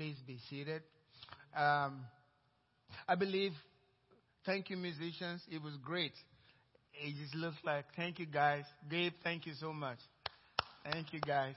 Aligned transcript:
Please 0.00 0.16
be 0.26 0.38
seated. 0.48 0.80
Um, 1.54 2.06
I 3.06 3.16
believe, 3.16 3.52
thank 4.46 4.70
you, 4.70 4.78
musicians. 4.78 5.42
It 5.52 5.60
was 5.60 5.74
great. 5.84 6.14
It 6.94 7.16
just 7.22 7.34
looks 7.34 7.58
like, 7.66 7.84
thank 7.96 8.18
you, 8.18 8.24
guys. 8.24 8.64
Gabe, 8.90 9.12
thank 9.22 9.44
you 9.44 9.52
so 9.60 9.74
much. 9.74 9.98
Thank 10.90 11.12
you, 11.12 11.20
guys. 11.20 11.52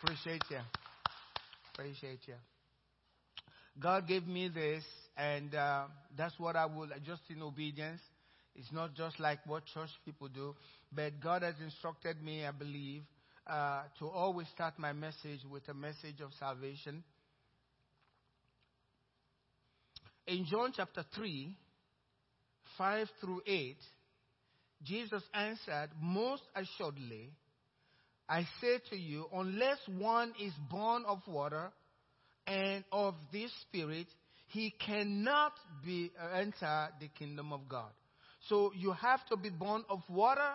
Appreciate 0.00 0.44
you. 0.48 0.58
Appreciate 1.74 2.20
you. 2.28 2.34
God 3.80 4.06
gave 4.06 4.28
me 4.28 4.46
this, 4.46 4.84
and 5.16 5.52
uh, 5.52 5.86
that's 6.16 6.38
what 6.38 6.54
I 6.54 6.66
will, 6.66 6.86
just 7.04 7.22
in 7.30 7.42
obedience. 7.42 8.00
It's 8.54 8.70
not 8.70 8.94
just 8.94 9.18
like 9.18 9.40
what 9.44 9.64
church 9.74 9.90
people 10.04 10.28
do, 10.28 10.54
but 10.92 11.20
God 11.20 11.42
has 11.42 11.56
instructed 11.60 12.22
me, 12.22 12.46
I 12.46 12.52
believe, 12.52 13.02
uh, 13.44 13.82
to 13.98 14.06
always 14.06 14.46
start 14.54 14.74
my 14.78 14.92
message 14.92 15.40
with 15.50 15.68
a 15.68 15.74
message 15.74 16.20
of 16.22 16.30
salvation. 16.38 17.02
In 20.30 20.46
John 20.46 20.72
chapter 20.76 21.04
3, 21.16 21.56
5 22.78 23.08
through 23.20 23.42
8, 23.48 23.76
Jesus 24.84 25.24
answered, 25.34 25.88
Most 26.00 26.42
assuredly, 26.54 27.32
I 28.28 28.46
say 28.60 28.78
to 28.90 28.96
you, 28.96 29.26
unless 29.34 29.78
one 29.88 30.32
is 30.40 30.52
born 30.70 31.02
of 31.04 31.18
water 31.26 31.72
and 32.46 32.84
of 32.92 33.16
this 33.32 33.50
spirit, 33.62 34.06
he 34.46 34.72
cannot 34.86 35.52
be 35.84 36.12
uh, 36.16 36.36
enter 36.36 36.90
the 37.00 37.08
kingdom 37.18 37.52
of 37.52 37.68
God. 37.68 37.90
So 38.48 38.70
you 38.76 38.92
have 38.92 39.26
to 39.30 39.36
be 39.36 39.50
born 39.50 39.82
of 39.90 39.98
water 40.08 40.52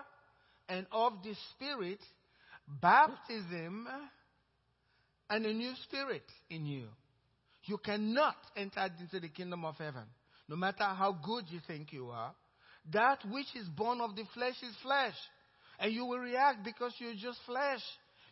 and 0.69 0.88
of 0.94 1.16
the 1.21 1.35
spirit, 1.52 1.99
baptism 2.81 3.89
and 5.30 5.45
a 5.45 5.52
new 5.52 5.73
spirit 5.83 6.23
in 6.49 6.66
you. 6.66 6.88
You 7.65 7.77
cannot 7.77 8.35
enter 8.55 8.89
into 8.99 9.19
the 9.19 9.29
kingdom 9.29 9.65
of 9.65 9.75
heaven, 9.77 10.03
no 10.47 10.55
matter 10.55 10.83
how 10.83 11.17
good 11.23 11.45
you 11.49 11.59
think 11.67 11.91
you 11.91 12.09
are. 12.09 12.33
That 12.94 13.19
which 13.30 13.47
is 13.55 13.67
born 13.67 14.02
of 14.02 14.16
the 14.16 14.23
flesh 14.33 14.55
is 14.61 14.75
flesh. 14.83 15.16
And 15.80 15.91
you 15.91 16.05
will 16.05 16.19
react 16.19 16.63
because 16.63 16.94
you're 16.99 17.16
just 17.16 17.39
flesh. 17.45 17.81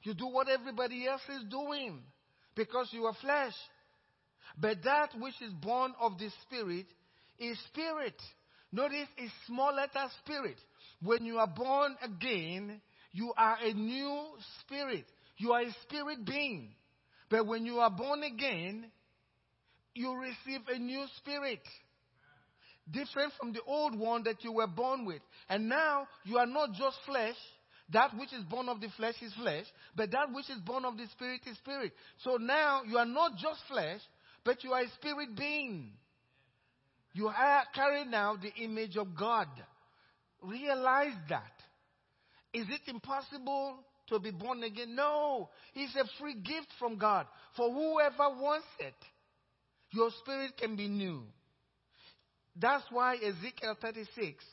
You 0.03 0.13
do 0.13 0.27
what 0.27 0.47
everybody 0.49 1.07
else 1.07 1.21
is 1.29 1.43
doing 1.49 2.01
because 2.55 2.89
you 2.91 3.05
are 3.05 3.15
flesh. 3.19 3.53
But 4.57 4.83
that 4.83 5.09
which 5.19 5.41
is 5.41 5.51
born 5.53 5.93
of 5.99 6.17
the 6.19 6.29
Spirit 6.43 6.85
is 7.39 7.57
spirit. 7.67 8.15
Notice 8.71 9.07
it's 9.17 9.33
small 9.47 9.73
letter 9.73 10.07
spirit. 10.23 10.57
When 11.01 11.25
you 11.25 11.37
are 11.37 11.47
born 11.47 11.95
again, 12.01 12.81
you 13.11 13.33
are 13.37 13.57
a 13.61 13.73
new 13.73 14.25
spirit. 14.61 15.05
You 15.37 15.53
are 15.53 15.61
a 15.61 15.75
spirit 15.83 16.25
being. 16.25 16.69
But 17.29 17.47
when 17.47 17.65
you 17.65 17.79
are 17.79 17.91
born 17.91 18.23
again, 18.23 18.85
you 19.95 20.15
receive 20.15 20.61
a 20.67 20.79
new 20.79 21.05
spirit. 21.17 21.61
Different 22.89 23.31
from 23.39 23.53
the 23.53 23.61
old 23.65 23.97
one 23.97 24.23
that 24.23 24.43
you 24.43 24.51
were 24.51 24.67
born 24.67 25.05
with. 25.05 25.21
And 25.49 25.69
now 25.69 26.07
you 26.25 26.37
are 26.37 26.45
not 26.45 26.73
just 26.73 26.97
flesh. 27.05 27.35
That 27.91 28.17
which 28.17 28.33
is 28.33 28.43
born 28.49 28.69
of 28.69 28.81
the 28.81 28.87
flesh 28.97 29.15
is 29.21 29.33
flesh, 29.33 29.65
but 29.95 30.09
that 30.11 30.31
which 30.33 30.49
is 30.49 30.57
born 30.65 30.85
of 30.85 30.97
the 30.97 31.05
spirit 31.11 31.41
is 31.45 31.57
spirit. 31.57 31.91
So 32.23 32.37
now 32.37 32.81
you 32.87 32.97
are 32.97 33.05
not 33.05 33.33
just 33.37 33.59
flesh, 33.69 33.99
but 34.43 34.63
you 34.63 34.71
are 34.71 34.81
a 34.81 34.89
spirit 34.99 35.35
being. 35.37 35.91
You 37.13 37.27
are 37.27 37.63
carrying 37.75 38.09
now 38.09 38.35
the 38.35 38.51
image 38.63 38.97
of 38.97 39.15
God. 39.17 39.47
Realize 40.41 41.13
that. 41.29 41.51
Is 42.53 42.65
it 42.69 42.81
impossible 42.87 43.77
to 44.09 44.19
be 44.19 44.31
born 44.31 44.63
again? 44.63 44.95
No. 44.95 45.49
It's 45.75 45.95
a 45.95 46.05
free 46.19 46.35
gift 46.35 46.67
from 46.79 46.97
God. 46.97 47.27
For 47.55 47.71
whoever 47.71 48.35
wants 48.41 48.67
it, 48.79 48.95
your 49.93 50.09
spirit 50.19 50.57
can 50.57 50.75
be 50.75 50.87
new. 50.87 51.23
That's 52.55 52.83
why 52.91 53.15
Ezekiel 53.15 53.77
36, 53.81 54.43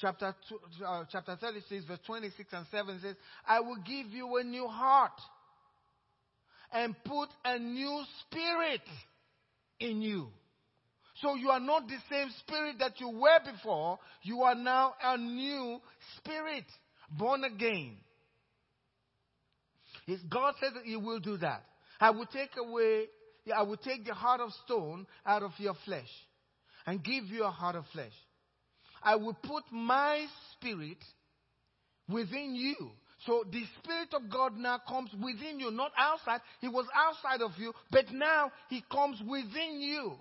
chapter, 0.00 0.34
two, 0.48 0.84
uh, 0.84 1.04
chapter 1.10 1.36
36, 1.40 1.84
verse 1.84 1.98
26 2.06 2.52
and 2.52 2.66
7 2.70 3.00
says, 3.02 3.16
I 3.46 3.60
will 3.60 3.78
give 3.86 4.06
you 4.08 4.36
a 4.36 4.44
new 4.44 4.66
heart 4.66 5.20
and 6.72 6.94
put 7.04 7.28
a 7.44 7.58
new 7.58 8.02
spirit 8.20 8.82
in 9.78 10.02
you. 10.02 10.28
So 11.20 11.34
you 11.34 11.50
are 11.50 11.60
not 11.60 11.86
the 11.86 11.98
same 12.10 12.28
spirit 12.40 12.76
that 12.78 13.00
you 13.00 13.08
were 13.08 13.40
before. 13.52 13.98
You 14.22 14.42
are 14.42 14.54
now 14.54 14.94
a 15.02 15.18
new 15.18 15.78
spirit, 16.16 16.64
born 17.10 17.44
again. 17.44 17.96
God 20.28 20.54
says 20.60 20.72
that 20.74 20.84
He 20.84 20.96
will 20.96 21.20
do 21.20 21.36
that. 21.38 21.62
I 22.00 22.10
will 22.10 22.26
take 22.26 22.50
away, 22.58 23.04
I 23.54 23.62
will 23.62 23.76
take 23.76 24.04
the 24.04 24.14
heart 24.14 24.40
of 24.40 24.50
stone 24.64 25.06
out 25.24 25.42
of 25.42 25.52
your 25.58 25.74
flesh 25.84 26.10
and 26.86 27.02
give 27.02 27.24
you 27.24 27.44
a 27.44 27.50
heart 27.50 27.76
of 27.76 27.84
flesh. 27.92 28.12
I 29.02 29.16
will 29.16 29.34
put 29.34 29.64
my 29.70 30.26
spirit 30.52 30.98
within 32.08 32.54
you. 32.54 32.90
So 33.26 33.44
the 33.50 33.62
Spirit 33.78 34.14
of 34.14 34.30
God 34.30 34.56
now 34.56 34.80
comes 34.88 35.10
within 35.12 35.60
you, 35.60 35.70
not 35.70 35.92
outside. 35.96 36.40
He 36.60 36.68
was 36.68 36.86
outside 36.94 37.42
of 37.42 37.52
you, 37.58 37.72
but 37.90 38.10
now 38.12 38.50
He 38.68 38.82
comes 38.90 39.20
within 39.28 39.80
you. 39.80 40.14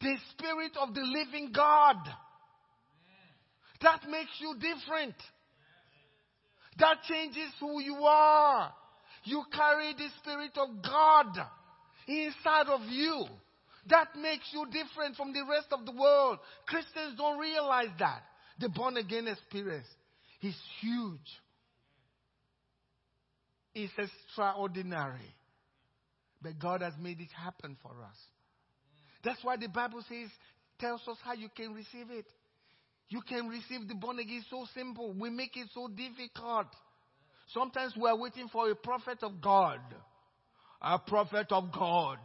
The 0.00 0.16
Spirit 0.30 0.72
of 0.80 0.94
the 0.94 1.02
living 1.02 1.50
God. 1.52 1.96
That 3.80 4.08
makes 4.08 4.30
you 4.40 4.54
different. 4.54 5.14
That 6.78 6.98
changes 7.08 7.50
who 7.58 7.80
you 7.82 7.96
are. 7.96 8.72
You 9.24 9.42
carry 9.52 9.92
the 9.94 10.08
Spirit 10.20 10.56
of 10.56 10.82
God 10.82 11.46
inside 12.08 12.68
of 12.68 12.80
you. 12.88 13.26
That 13.88 14.08
makes 14.16 14.50
you 14.52 14.66
different 14.66 15.16
from 15.16 15.32
the 15.32 15.42
rest 15.48 15.68
of 15.70 15.86
the 15.86 15.92
world. 15.92 16.38
Christians 16.66 17.16
don't 17.16 17.38
realize 17.38 17.88
that. 17.98 18.22
The 18.58 18.68
born 18.68 18.96
again 18.96 19.28
experience 19.28 19.86
is 20.42 20.54
huge. 20.80 21.20
It's 23.74 23.92
extraordinary. 23.96 25.34
But 26.42 26.58
God 26.58 26.82
has 26.82 26.94
made 27.00 27.20
it 27.20 27.30
happen 27.30 27.76
for 27.82 27.90
us. 28.02 28.16
That's 29.24 29.42
why 29.42 29.56
the 29.56 29.68
Bible 29.68 30.02
says, 30.08 30.28
tells 30.78 31.00
us 31.08 31.16
how 31.24 31.34
you 31.34 31.48
can 31.56 31.74
receive 31.74 32.10
it. 32.10 32.26
You 33.08 33.22
can 33.22 33.48
receive 33.48 33.88
the 33.88 33.94
born 33.94 34.18
again 34.18 34.44
so 34.50 34.66
simple. 34.74 35.14
We 35.18 35.30
make 35.30 35.56
it 35.56 35.68
so 35.74 35.88
difficult. 35.88 36.66
Sometimes 37.54 37.94
we 37.96 38.08
are 38.08 38.16
waiting 38.18 38.48
for 38.52 38.70
a 38.70 38.74
prophet 38.74 39.18
of 39.22 39.40
God. 39.40 39.80
A 40.80 40.98
prophet 40.98 41.48
of 41.50 41.72
God 41.72 42.18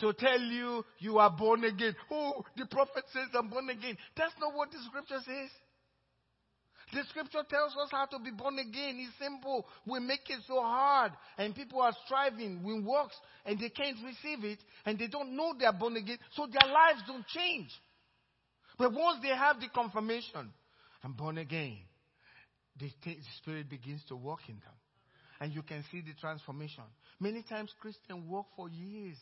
to 0.00 0.12
tell 0.12 0.40
you 0.40 0.84
you 0.98 1.18
are 1.18 1.30
born 1.30 1.64
again. 1.64 1.94
Oh, 2.10 2.44
the 2.56 2.66
prophet 2.66 3.04
says 3.12 3.28
I'm 3.34 3.48
born 3.48 3.68
again. 3.70 3.96
That's 4.16 4.34
not 4.40 4.54
what 4.54 4.70
the 4.70 4.78
scripture 4.86 5.20
says. 5.24 5.50
The 6.92 7.02
scripture 7.10 7.42
tells 7.48 7.72
us 7.76 7.90
how 7.90 8.06
to 8.06 8.18
be 8.18 8.30
born 8.30 8.58
again. 8.58 8.96
It's 8.98 9.12
simple. 9.18 9.66
We 9.86 10.00
make 10.00 10.30
it 10.30 10.40
so 10.46 10.62
hard, 10.62 11.12
and 11.36 11.54
people 11.54 11.82
are 11.82 11.92
striving 12.06 12.62
with 12.62 12.82
works, 12.84 13.14
and 13.44 13.58
they 13.58 13.68
can't 13.68 13.96
receive 14.02 14.44
it, 14.44 14.58
and 14.86 14.98
they 14.98 15.06
don't 15.06 15.36
know 15.36 15.52
they're 15.58 15.72
born 15.72 15.96
again, 15.96 16.18
so 16.32 16.46
their 16.46 16.72
lives 16.72 17.02
don't 17.06 17.26
change. 17.26 17.68
But 18.78 18.92
once 18.92 19.18
they 19.22 19.28
have 19.28 19.60
the 19.60 19.68
confirmation, 19.68 20.50
I'm 21.04 21.12
born 21.12 21.36
again, 21.36 21.76
the, 22.78 22.90
the 23.04 23.16
Spirit 23.36 23.68
begins 23.68 24.02
to 24.08 24.16
work 24.16 24.40
in 24.48 24.54
them. 24.54 24.74
And 25.40 25.52
you 25.52 25.62
can 25.62 25.84
see 25.90 26.00
the 26.00 26.14
transformation. 26.20 26.84
Many 27.20 27.42
times 27.42 27.72
Christians 27.80 28.24
walk 28.28 28.46
for 28.56 28.68
years 28.68 29.16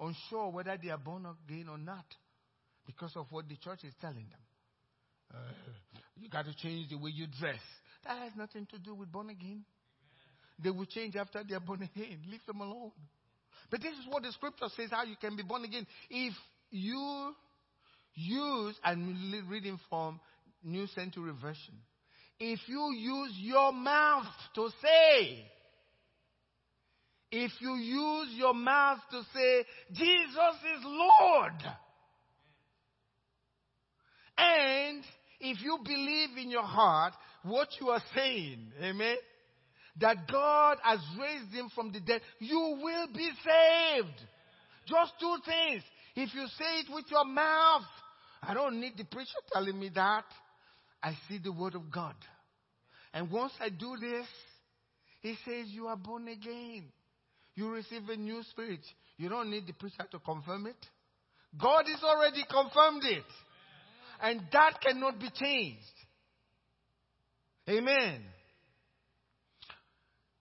unsure 0.00 0.50
whether 0.50 0.76
they 0.82 0.90
are 0.90 0.98
born 0.98 1.26
again 1.26 1.68
or 1.68 1.78
not 1.78 2.04
because 2.86 3.12
of 3.16 3.26
what 3.30 3.48
the 3.48 3.56
church 3.56 3.84
is 3.84 3.92
telling 4.00 4.26
them. 4.30 4.40
Uh, 5.34 5.70
you 6.16 6.28
got 6.28 6.46
to 6.46 6.54
change 6.56 6.88
the 6.88 6.96
way 6.96 7.10
you 7.10 7.26
dress. 7.38 7.60
That 8.04 8.18
has 8.18 8.32
nothing 8.36 8.66
to 8.70 8.78
do 8.78 8.94
with 8.94 9.10
born 9.12 9.30
again. 9.30 9.64
They 10.62 10.70
will 10.70 10.86
change 10.86 11.16
after 11.16 11.42
they 11.46 11.54
are 11.54 11.60
born 11.60 11.82
again. 11.82 12.20
Leave 12.30 12.44
them 12.46 12.60
alone. 12.60 12.92
But 13.70 13.82
this 13.82 13.92
is 13.92 14.06
what 14.08 14.22
the 14.22 14.32
scripture 14.32 14.66
says 14.76 14.90
how 14.90 15.04
you 15.04 15.16
can 15.20 15.36
be 15.36 15.42
born 15.42 15.64
again. 15.64 15.86
If 16.08 16.34
you 16.70 17.34
use, 18.14 18.74
I'm 18.82 19.46
reading 19.48 19.78
from 19.90 20.20
New 20.64 20.86
Century 20.88 21.32
Version. 21.40 21.74
If 22.40 22.60
you 22.66 22.92
use 22.94 23.32
your 23.38 23.72
mouth 23.72 24.26
to 24.54 24.68
say, 24.82 25.44
if 27.30 27.50
you 27.60 27.74
use 27.74 28.28
your 28.36 28.54
mouth 28.54 29.00
to 29.10 29.22
say, 29.34 29.64
Jesus 29.92 30.54
is 30.78 30.84
Lord, 30.84 31.52
and 34.38 35.02
if 35.40 35.60
you 35.62 35.78
believe 35.84 36.38
in 36.40 36.50
your 36.50 36.62
heart 36.62 37.12
what 37.42 37.68
you 37.80 37.88
are 37.88 38.02
saying, 38.14 38.72
amen, 38.80 39.16
that 40.00 40.28
God 40.30 40.78
has 40.84 41.00
raised 41.20 41.52
him 41.52 41.70
from 41.74 41.92
the 41.92 42.00
dead, 42.00 42.20
you 42.38 42.78
will 42.80 43.08
be 43.12 43.28
saved. 43.44 44.20
Just 44.86 45.12
two 45.20 45.36
things. 45.44 45.82
If 46.14 46.32
you 46.34 46.46
say 46.56 46.80
it 46.80 46.86
with 46.94 47.04
your 47.10 47.24
mouth, 47.24 47.82
I 48.42 48.54
don't 48.54 48.80
need 48.80 48.92
the 48.96 49.04
preacher 49.04 49.38
telling 49.52 49.78
me 49.78 49.90
that. 49.94 50.24
I 51.02 51.16
see 51.28 51.38
the 51.38 51.52
word 51.52 51.74
of 51.74 51.90
God. 51.90 52.14
And 53.12 53.30
once 53.30 53.52
I 53.60 53.68
do 53.68 53.96
this, 54.00 54.26
he 55.20 55.34
says, 55.44 55.66
You 55.68 55.86
are 55.86 55.96
born 55.96 56.28
again. 56.28 56.84
you 57.54 57.70
receive 57.70 58.08
a 58.08 58.16
new 58.16 58.42
spirit. 58.50 58.80
You 59.16 59.28
don't 59.28 59.50
need 59.50 59.66
the 59.66 59.72
preacher 59.72 60.04
to 60.10 60.18
confirm 60.20 60.66
it. 60.66 60.76
God 61.60 61.84
has 61.86 62.02
already 62.02 62.44
confirmed 62.48 63.04
it. 63.04 63.24
And 64.20 64.42
that 64.52 64.80
cannot 64.80 65.18
be 65.18 65.30
changed. 65.34 65.82
Amen. 67.68 68.22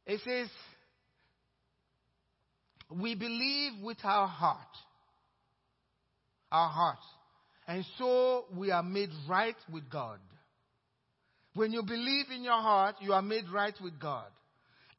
It 0.05 0.21
says, 0.23 0.47
we 2.89 3.15
believe 3.15 3.83
with 3.83 3.97
our 4.03 4.27
heart. 4.27 4.57
Our 6.51 6.69
heart. 6.69 6.99
And 7.67 7.85
so 7.97 8.45
we 8.55 8.71
are 8.71 8.83
made 8.83 9.09
right 9.27 9.57
with 9.71 9.89
God. 9.89 10.19
When 11.57 11.73
you 11.73 11.81
believe 11.81 12.27
in 12.29 12.43
your 12.43 12.61
heart, 12.61 12.97
you 13.01 13.13
are 13.13 13.21
made 13.23 13.49
right 13.51 13.73
with 13.81 13.99
God. 13.99 14.27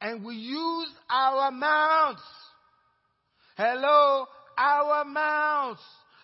And 0.01 0.25
we 0.25 0.35
use 0.35 0.89
our 1.09 1.51
mouths. 1.51 2.21
Hello, 3.55 4.25
our 4.57 5.05
mouths 5.05 5.79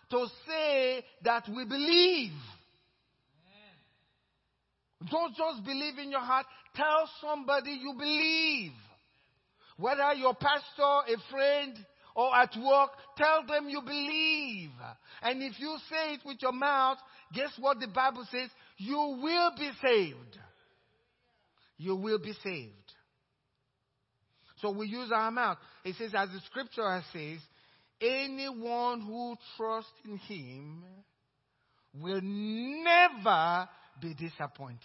to 0.10 0.28
say 0.46 1.06
that 1.24 1.48
we 1.48 1.64
believe. 1.64 2.34
Don't 5.10 5.34
just 5.38 5.64
believe 5.64 6.00
in 6.00 6.12
your 6.12 6.20
heart. 6.20 6.46
Tell 6.76 7.10
somebody 7.22 7.80
you 7.82 7.94
believe. 7.98 8.74
Whether 9.78 10.16
your 10.16 10.36
pastor, 10.36 11.14
a 11.14 11.32
friend, 11.32 11.78
or 12.14 12.36
at 12.36 12.54
work, 12.58 12.90
tell 13.18 13.46
them 13.46 13.70
you 13.70 13.82
believe. 13.82 14.72
And 15.22 15.42
if 15.42 15.58
you 15.60 15.78
say 15.90 16.16
it 16.16 16.22
with 16.26 16.42
your 16.42 16.54
mouth, 16.54 16.98
guess 17.34 17.52
what 17.58 17.80
the 17.80 17.88
Bible 17.88 18.28
says? 18.30 18.50
You 18.78 19.20
will 19.22 19.52
be 19.58 19.70
saved. 19.82 20.40
You 21.78 21.96
will 21.96 22.20
be 22.20 22.34
saved. 22.44 22.72
So 24.62 24.72
we 24.72 24.88
use 24.88 25.12
our 25.14 25.32
mouth. 25.32 25.58
It 25.84 25.96
says, 25.98 26.12
as 26.16 26.30
the 26.30 26.40
scripture 26.46 27.04
says, 27.12 27.40
anyone 28.02 29.02
who 29.02 29.36
trusts 29.58 29.92
in 30.06 30.18
him 30.18 30.84
will 31.94 32.22
never 32.22 33.70
be 34.02 34.14
disappointed. 34.14 34.80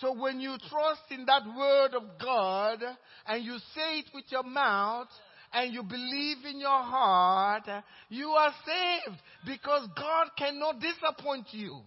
So 0.00 0.14
when 0.14 0.40
you 0.40 0.56
trust 0.68 1.02
in 1.10 1.26
that 1.26 1.42
word 1.56 1.94
of 1.94 2.02
God 2.20 2.78
and 3.26 3.44
you 3.44 3.58
say 3.74 3.98
it 3.98 4.06
with 4.14 4.24
your 4.30 4.42
mouth 4.42 5.08
and 5.52 5.72
you 5.72 5.82
believe 5.82 6.38
in 6.48 6.58
your 6.58 6.82
heart, 6.82 7.68
you 8.08 8.28
are 8.30 8.52
saved 8.66 9.20
because 9.46 9.86
God 9.96 10.28
cannot 10.36 10.80
disappoint 10.80 11.46
you. 11.52 11.82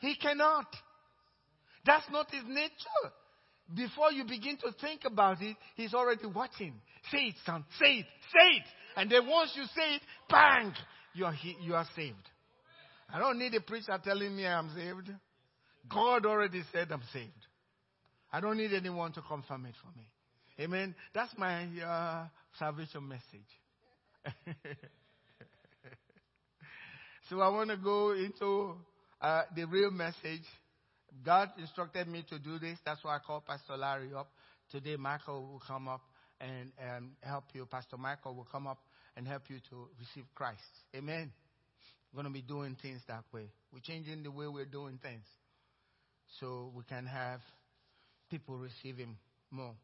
He 0.00 0.14
cannot. 0.16 0.66
That's 1.84 2.04
not 2.10 2.30
his 2.30 2.44
nature. 2.46 3.12
Before 3.74 4.10
you 4.10 4.24
begin 4.24 4.56
to 4.58 4.72
think 4.80 5.02
about 5.04 5.40
it, 5.40 5.56
he's 5.76 5.94
already 5.94 6.26
watching. 6.26 6.74
Say 7.10 7.28
it, 7.28 7.34
son. 7.46 7.64
Say 7.80 7.98
it. 8.00 8.06
Say 8.32 8.56
it. 8.56 8.64
And 8.96 9.10
then 9.10 9.26
once 9.26 9.52
you 9.54 9.64
say 9.64 9.94
it, 9.94 10.02
bang, 10.28 10.72
you 11.14 11.24
are, 11.24 11.34
you 11.62 11.74
are 11.74 11.86
saved. 11.94 12.16
I 13.12 13.18
don't 13.18 13.38
need 13.38 13.54
a 13.54 13.60
preacher 13.60 13.98
telling 14.02 14.34
me 14.36 14.46
I'm 14.46 14.70
saved. 14.74 15.10
God 15.88 16.26
already 16.26 16.62
said 16.72 16.88
I'm 16.90 17.02
saved. 17.12 17.30
I 18.32 18.40
don't 18.40 18.56
need 18.56 18.72
anyone 18.72 19.12
to 19.12 19.22
confirm 19.22 19.66
it 19.66 19.74
for 19.82 19.96
me. 19.96 20.06
Amen. 20.60 20.94
That's 21.14 21.32
my 21.36 21.64
uh, 21.80 22.26
salvation 22.58 23.08
message. 23.08 23.24
so 27.28 27.40
I 27.40 27.48
want 27.48 27.70
to 27.70 27.76
go 27.76 28.12
into 28.12 28.74
uh, 29.20 29.42
the 29.54 29.64
real 29.66 29.90
message. 29.90 30.44
God 31.24 31.50
instructed 31.58 32.06
me 32.08 32.24
to 32.30 32.38
do 32.38 32.58
this. 32.58 32.78
That's 32.84 33.02
why 33.02 33.16
I 33.16 33.18
called 33.18 33.44
Pastor 33.46 33.76
Larry 33.76 34.10
up. 34.16 34.30
Today, 34.70 34.96
Michael 34.96 35.42
will 35.42 35.62
come 35.66 35.88
up 35.88 36.02
and 36.40 36.70
help 37.22 37.44
you. 37.52 37.66
Pastor 37.66 37.96
Michael 37.96 38.34
will 38.34 38.46
come 38.50 38.66
up 38.66 38.78
and 39.16 39.26
help 39.26 39.42
you 39.48 39.56
to 39.70 39.88
receive 39.98 40.24
Christ. 40.34 40.60
Amen. 40.96 41.32
We're 42.12 42.22
going 42.22 42.32
to 42.32 42.40
be 42.40 42.46
doing 42.46 42.76
things 42.80 43.00
that 43.08 43.24
way. 43.32 43.50
We're 43.72 43.80
changing 43.80 44.22
the 44.22 44.30
way 44.30 44.46
we're 44.46 44.64
doing 44.64 44.98
things 45.02 45.24
so 46.38 46.72
we 46.74 46.82
can 46.84 47.06
have 47.06 47.40
people 48.30 48.56
receive 48.56 48.96
Him 48.96 49.16
more. 49.50 49.74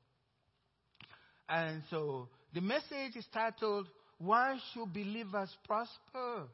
And 1.49 1.83
so 1.91 2.29
the 2.55 2.61
message 2.61 3.17
is 3.17 3.27
titled, 3.33 3.88
Why 4.19 4.56
Should 4.73 4.93
Believers 4.93 5.50
Prosper? 5.67 6.49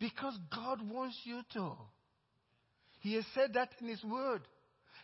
Because 0.00 0.36
God 0.52 0.80
wants 0.90 1.16
you 1.24 1.42
to. 1.52 1.72
He 3.00 3.14
has 3.14 3.24
said 3.34 3.52
that 3.54 3.68
in 3.80 3.88
His 3.88 4.02
Word. 4.02 4.40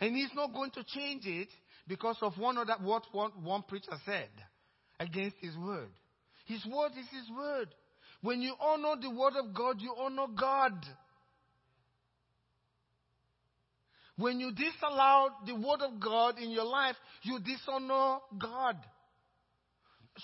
And 0.00 0.16
He's 0.16 0.34
not 0.34 0.52
going 0.52 0.70
to 0.72 0.84
change 0.84 1.26
it 1.26 1.48
because 1.86 2.16
of 2.22 2.36
one 2.38 2.58
of 2.58 2.66
that 2.66 2.82
what 2.82 3.04
one, 3.12 3.30
one 3.42 3.62
preacher 3.62 3.92
said 4.04 4.30
against 4.98 5.36
His 5.40 5.56
Word. 5.56 5.90
His 6.46 6.64
Word 6.66 6.92
is 6.98 7.06
His 7.10 7.30
Word. 7.36 7.68
When 8.22 8.40
you 8.40 8.54
honor 8.58 9.00
the 9.00 9.10
Word 9.10 9.34
of 9.36 9.54
God, 9.54 9.80
you 9.80 9.94
honor 9.98 10.26
God. 10.34 10.72
When 14.16 14.40
you 14.40 14.50
disallow 14.50 15.28
the 15.46 15.54
Word 15.54 15.82
of 15.82 16.00
God 16.00 16.38
in 16.38 16.50
your 16.50 16.64
life, 16.64 16.96
you 17.22 17.38
dishonor 17.38 18.18
God. 18.38 18.76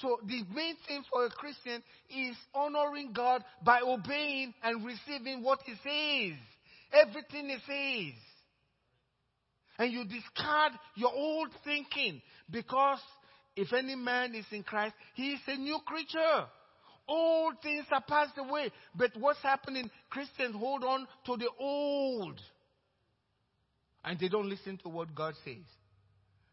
So 0.00 0.18
the 0.26 0.42
main 0.54 0.76
thing 0.88 1.04
for 1.10 1.26
a 1.26 1.30
Christian 1.30 1.82
is 2.10 2.36
honoring 2.54 3.12
God 3.12 3.44
by 3.64 3.80
obeying 3.80 4.54
and 4.62 4.84
receiving 4.84 5.42
what 5.42 5.60
He 5.64 5.72
says. 5.82 6.38
Everything 6.92 7.48
He 7.48 7.56
says. 7.66 8.20
And 9.78 9.92
you 9.92 10.04
discard 10.04 10.72
your 10.94 11.12
old 11.12 11.48
thinking 11.64 12.20
because 12.50 13.00
if 13.56 13.72
any 13.72 13.94
man 13.94 14.34
is 14.34 14.46
in 14.50 14.62
Christ, 14.62 14.94
he 15.14 15.32
is 15.32 15.40
a 15.46 15.56
new 15.56 15.78
creature. 15.84 16.46
Old 17.08 17.54
things 17.62 17.84
are 17.90 18.02
passed 18.06 18.38
away. 18.38 18.70
But 18.94 19.10
what's 19.18 19.42
happening? 19.42 19.90
Christians 20.08 20.54
hold 20.56 20.84
on 20.84 21.06
to 21.26 21.36
the 21.36 21.48
old. 21.58 22.40
And 24.04 24.18
they 24.18 24.28
don't 24.28 24.48
listen 24.48 24.78
to 24.84 24.88
what 24.88 25.14
God 25.14 25.34
says. 25.44 25.64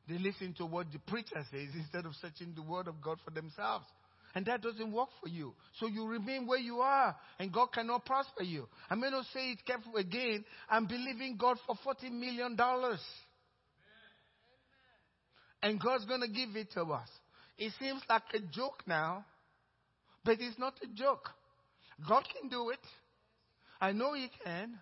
They 0.10 0.18
listen 0.18 0.56
to 0.58 0.66
what 0.66 0.92
the 0.92 0.98
preacher 1.00 1.46
says 1.52 1.70
instead 1.76 2.06
of 2.06 2.14
searching 2.20 2.54
the 2.56 2.64
word 2.64 2.88
of 2.88 3.00
God 3.00 3.20
for 3.24 3.30
themselves. 3.30 3.86
And 4.34 4.46
that 4.48 4.62
doesn't 4.62 4.92
work 4.92 5.10
for 5.22 5.30
you. 5.30 5.54
So 5.80 5.88
you 5.88 6.08
remain 6.08 6.48
where 6.48 6.60
you 6.60 6.80
are, 6.80 7.16
and 7.40 7.52
God 7.52 7.68
cannot 7.74 8.06
prosper 8.06 8.44
you. 8.44 8.68
I'm 8.90 9.00
going 9.00 9.14
to 9.14 9.24
say 9.34 9.52
it 9.52 9.60
careful 9.66 9.96
again. 9.98 10.46
I'm 10.70 10.88
believing 10.88 11.38
God 11.38 11.58
for 11.66 11.76
$40 11.86 12.12
million. 12.12 12.58
And 15.62 15.80
God's 15.80 16.06
going 16.06 16.22
to 16.22 16.28
give 16.28 16.56
it 16.56 16.72
to 16.74 16.82
us. 16.84 17.10
It 17.58 17.74
seems 17.80 18.02
like 18.10 18.24
a 18.34 18.40
joke 18.40 18.84
now, 18.88 19.26
but 20.24 20.38
it's 20.40 20.58
not 20.58 20.74
a 20.84 20.88
joke. 20.96 21.30
God 22.08 22.24
can 22.40 22.50
do 22.50 22.70
it. 22.70 22.80
I 23.82 23.92
know 23.92 24.14
He 24.14 24.30
can. 24.44 24.80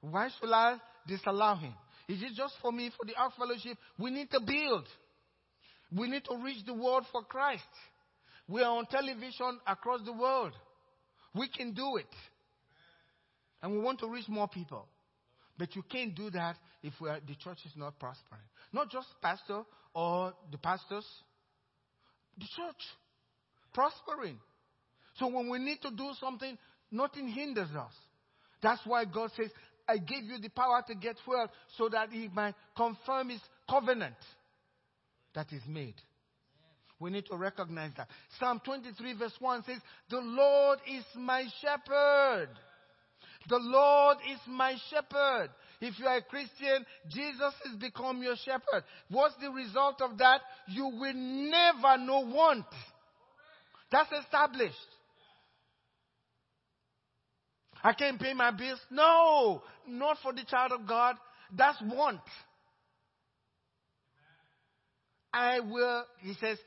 Why 0.00 0.28
should 0.38 0.50
I 0.52 0.76
disallow 1.06 1.56
Him? 1.56 1.74
Is 2.10 2.20
it 2.22 2.32
just 2.34 2.54
for 2.60 2.72
me, 2.72 2.90
for 2.98 3.06
the 3.06 3.14
Ark 3.14 3.34
Fellowship? 3.38 3.78
We 3.96 4.10
need 4.10 4.32
to 4.32 4.40
build. 4.40 4.84
We 5.96 6.10
need 6.10 6.24
to 6.24 6.36
reach 6.42 6.66
the 6.66 6.74
world 6.74 7.04
for 7.12 7.22
Christ. 7.22 7.62
We 8.48 8.62
are 8.62 8.76
on 8.78 8.86
television 8.86 9.60
across 9.64 10.00
the 10.04 10.12
world. 10.12 10.52
We 11.36 11.48
can 11.48 11.72
do 11.72 11.98
it. 11.98 12.12
And 13.62 13.72
we 13.72 13.78
want 13.78 14.00
to 14.00 14.08
reach 14.08 14.28
more 14.28 14.48
people. 14.48 14.88
But 15.56 15.76
you 15.76 15.82
can't 15.88 16.12
do 16.16 16.30
that 16.30 16.56
if 16.82 16.94
are, 17.00 17.20
the 17.24 17.36
church 17.36 17.58
is 17.64 17.72
not 17.76 17.96
prospering. 18.00 18.42
Not 18.72 18.90
just 18.90 19.06
pastor 19.22 19.62
or 19.94 20.32
the 20.50 20.58
pastors, 20.58 21.06
the 22.36 22.46
church 22.56 22.82
prospering. 23.72 24.40
So 25.14 25.28
when 25.28 25.48
we 25.48 25.60
need 25.60 25.80
to 25.82 25.90
do 25.90 26.10
something, 26.18 26.58
nothing 26.90 27.28
hinders 27.28 27.70
us. 27.70 27.92
That's 28.62 28.80
why 28.84 29.04
God 29.04 29.30
says, 29.36 29.50
I 29.90 29.98
gave 29.98 30.24
you 30.24 30.38
the 30.38 30.48
power 30.50 30.82
to 30.86 30.94
get 30.94 31.16
wealth 31.26 31.50
so 31.76 31.88
that 31.88 32.10
he 32.10 32.28
might 32.28 32.54
confirm 32.76 33.30
his 33.30 33.40
covenant 33.68 34.14
that 35.34 35.52
is 35.52 35.62
made. 35.66 35.94
We 37.00 37.10
need 37.10 37.26
to 37.26 37.36
recognize 37.36 37.92
that. 37.96 38.08
Psalm 38.38 38.60
23 38.64 39.14
verse 39.14 39.34
1 39.38 39.64
says, 39.64 39.78
The 40.10 40.20
Lord 40.20 40.78
is 40.86 41.04
my 41.16 41.44
shepherd. 41.60 42.50
The 43.48 43.58
Lord 43.58 44.18
is 44.30 44.38
my 44.46 44.76
shepherd. 44.90 45.50
If 45.80 45.98
you 45.98 46.06
are 46.06 46.18
a 46.18 46.22
Christian, 46.22 46.84
Jesus 47.08 47.54
has 47.64 47.76
become 47.80 48.22
your 48.22 48.36
shepherd. 48.36 48.84
What's 49.08 49.34
the 49.40 49.50
result 49.50 50.02
of 50.02 50.18
that? 50.18 50.42
You 50.68 50.84
will 50.84 51.14
never 51.14 51.96
know 51.98 52.20
want. 52.20 52.66
That's 53.90 54.12
established. 54.24 54.76
I 57.82 57.92
can't 57.92 58.20
pay 58.20 58.34
my 58.34 58.50
bills. 58.50 58.80
No, 58.90 59.62
not 59.86 60.18
for 60.22 60.32
the 60.32 60.44
child 60.44 60.72
of 60.72 60.86
God. 60.86 61.16
That's 61.56 61.80
want. 61.82 62.20
I 65.32 65.60
will, 65.60 66.04
he 66.20 66.34
says, 66.34 66.58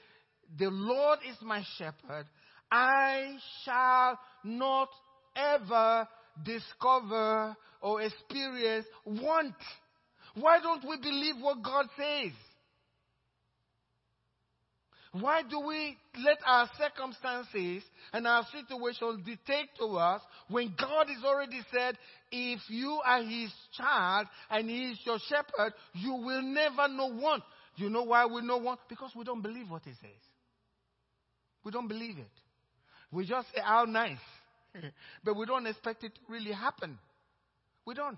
the 0.57 0.69
Lord 0.69 1.19
is 1.29 1.37
my 1.41 1.63
shepherd. 1.77 2.25
I 2.71 3.37
shall 3.63 4.19
not 4.43 4.89
ever 5.35 6.07
discover 6.43 7.55
or 7.81 8.01
experience 8.01 8.85
want. 9.05 9.55
Why 10.35 10.59
don't 10.59 10.87
we 10.87 10.97
believe 10.97 11.35
what 11.39 11.61
God 11.61 11.85
says? 11.97 12.31
Why 15.13 15.43
do 15.47 15.59
we 15.59 15.95
let 16.25 16.39
our 16.43 16.67
circumstances 16.75 17.83
and 18.13 18.25
our 18.25 18.45
situations 18.51 19.23
dictate 19.23 19.69
to 19.77 19.85
us 19.97 20.21
when 20.49 20.73
God 20.77 21.07
has 21.07 21.23
already 21.23 21.61
said, 21.71 21.97
if 22.31 22.59
you 22.67 22.99
are 23.05 23.21
His 23.21 23.51
child 23.77 24.25
and 24.49 24.67
He 24.67 24.91
is 24.91 24.99
your 25.05 25.19
shepherd, 25.29 25.73
you 25.93 26.13
will 26.13 26.41
never 26.41 26.87
know 26.87 27.07
want? 27.07 27.43
You 27.75 27.91
know 27.91 28.03
why 28.03 28.25
we 28.25 28.41
know 28.41 28.57
want? 28.57 28.79
Because 28.89 29.11
we 29.15 29.23
don't 29.23 29.43
believe 29.43 29.69
what 29.69 29.83
He 29.83 29.91
says. 29.91 30.21
We 31.63 31.71
don't 31.71 31.87
believe 31.87 32.17
it. 32.17 32.31
We 33.11 33.27
just 33.27 33.47
say, 33.53 33.61
how 33.63 33.85
nice. 33.85 34.17
but 35.23 35.37
we 35.37 35.45
don't 35.45 35.67
expect 35.67 36.03
it 36.03 36.15
to 36.15 36.21
really 36.27 36.53
happen. 36.53 36.97
We 37.85 37.93
don't. 37.93 38.17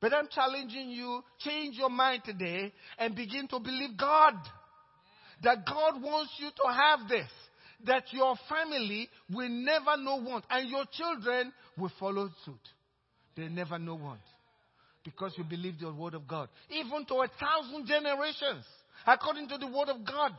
But 0.00 0.12
I'm 0.12 0.28
challenging 0.30 0.90
you, 0.90 1.22
change 1.38 1.76
your 1.76 1.88
mind 1.88 2.24
today 2.26 2.74
and 2.98 3.16
begin 3.16 3.48
to 3.48 3.58
believe 3.58 3.96
God. 3.96 4.34
That 5.42 5.66
God 5.66 6.02
wants 6.02 6.32
you 6.38 6.50
to 6.50 6.72
have 6.72 7.08
this. 7.08 7.30
That 7.84 8.04
your 8.12 8.36
family 8.48 9.08
will 9.32 9.48
never 9.48 9.96
know 9.98 10.16
want. 10.16 10.44
And 10.50 10.68
your 10.68 10.84
children 10.92 11.52
will 11.76 11.92
follow 12.00 12.30
suit. 12.44 12.54
They 13.36 13.48
never 13.48 13.78
know 13.78 13.94
want. 13.94 14.20
Because 15.04 15.34
you 15.36 15.44
believe 15.44 15.78
the 15.78 15.92
word 15.92 16.14
of 16.14 16.26
God. 16.26 16.48
Even 16.70 17.04
to 17.06 17.14
a 17.14 17.28
thousand 17.38 17.86
generations. 17.86 18.64
According 19.06 19.48
to 19.50 19.58
the 19.58 19.66
word 19.66 19.88
of 19.88 20.04
God. 20.06 20.32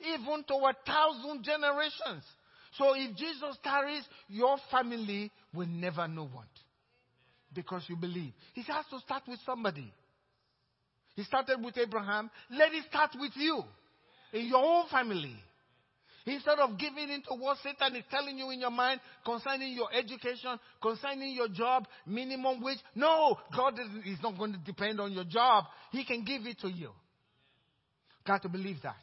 Even 0.00 0.44
to 0.48 0.54
a 0.54 0.74
thousand 0.84 1.44
generations. 1.44 2.24
So 2.76 2.94
if 2.94 3.16
Jesus 3.16 3.56
tarries, 3.62 4.02
your 4.28 4.58
family 4.70 5.30
will 5.54 5.68
never 5.68 6.06
know 6.06 6.28
want 6.34 6.48
because 7.54 7.82
you 7.88 7.96
believe. 7.96 8.32
He 8.52 8.62
has 8.62 8.84
to 8.90 9.00
start 9.00 9.22
with 9.26 9.40
somebody. 9.46 9.90
He 11.14 11.24
started 11.24 11.64
with 11.64 11.78
Abraham. 11.78 12.30
Let 12.50 12.74
it 12.74 12.84
start 12.90 13.10
with 13.18 13.32
you 13.34 13.62
in 14.36 14.46
your 14.46 14.64
own 14.64 14.88
family. 14.88 15.34
Instead 16.26 16.58
of 16.58 16.76
giving 16.76 17.08
in 17.08 17.22
to 17.22 17.34
what 17.38 17.56
Satan 17.62 17.94
is 17.94 18.04
telling 18.10 18.36
you 18.36 18.50
in 18.50 18.58
your 18.58 18.70
mind 18.70 19.00
concerning 19.24 19.74
your 19.74 19.88
education, 19.92 20.58
concerning 20.82 21.34
your 21.34 21.48
job, 21.48 21.86
minimum 22.04 22.60
wage. 22.60 22.78
No, 22.96 23.38
God 23.56 23.78
is 24.04 24.18
not 24.22 24.36
going 24.36 24.52
to 24.52 24.58
depend 24.58 25.00
on 25.00 25.12
your 25.12 25.22
job. 25.22 25.64
He 25.92 26.04
can 26.04 26.24
give 26.24 26.44
it 26.46 26.58
to 26.60 26.68
you. 26.68 26.90
Got 28.26 28.42
to 28.42 28.48
believe 28.48 28.78
that. 28.82 28.96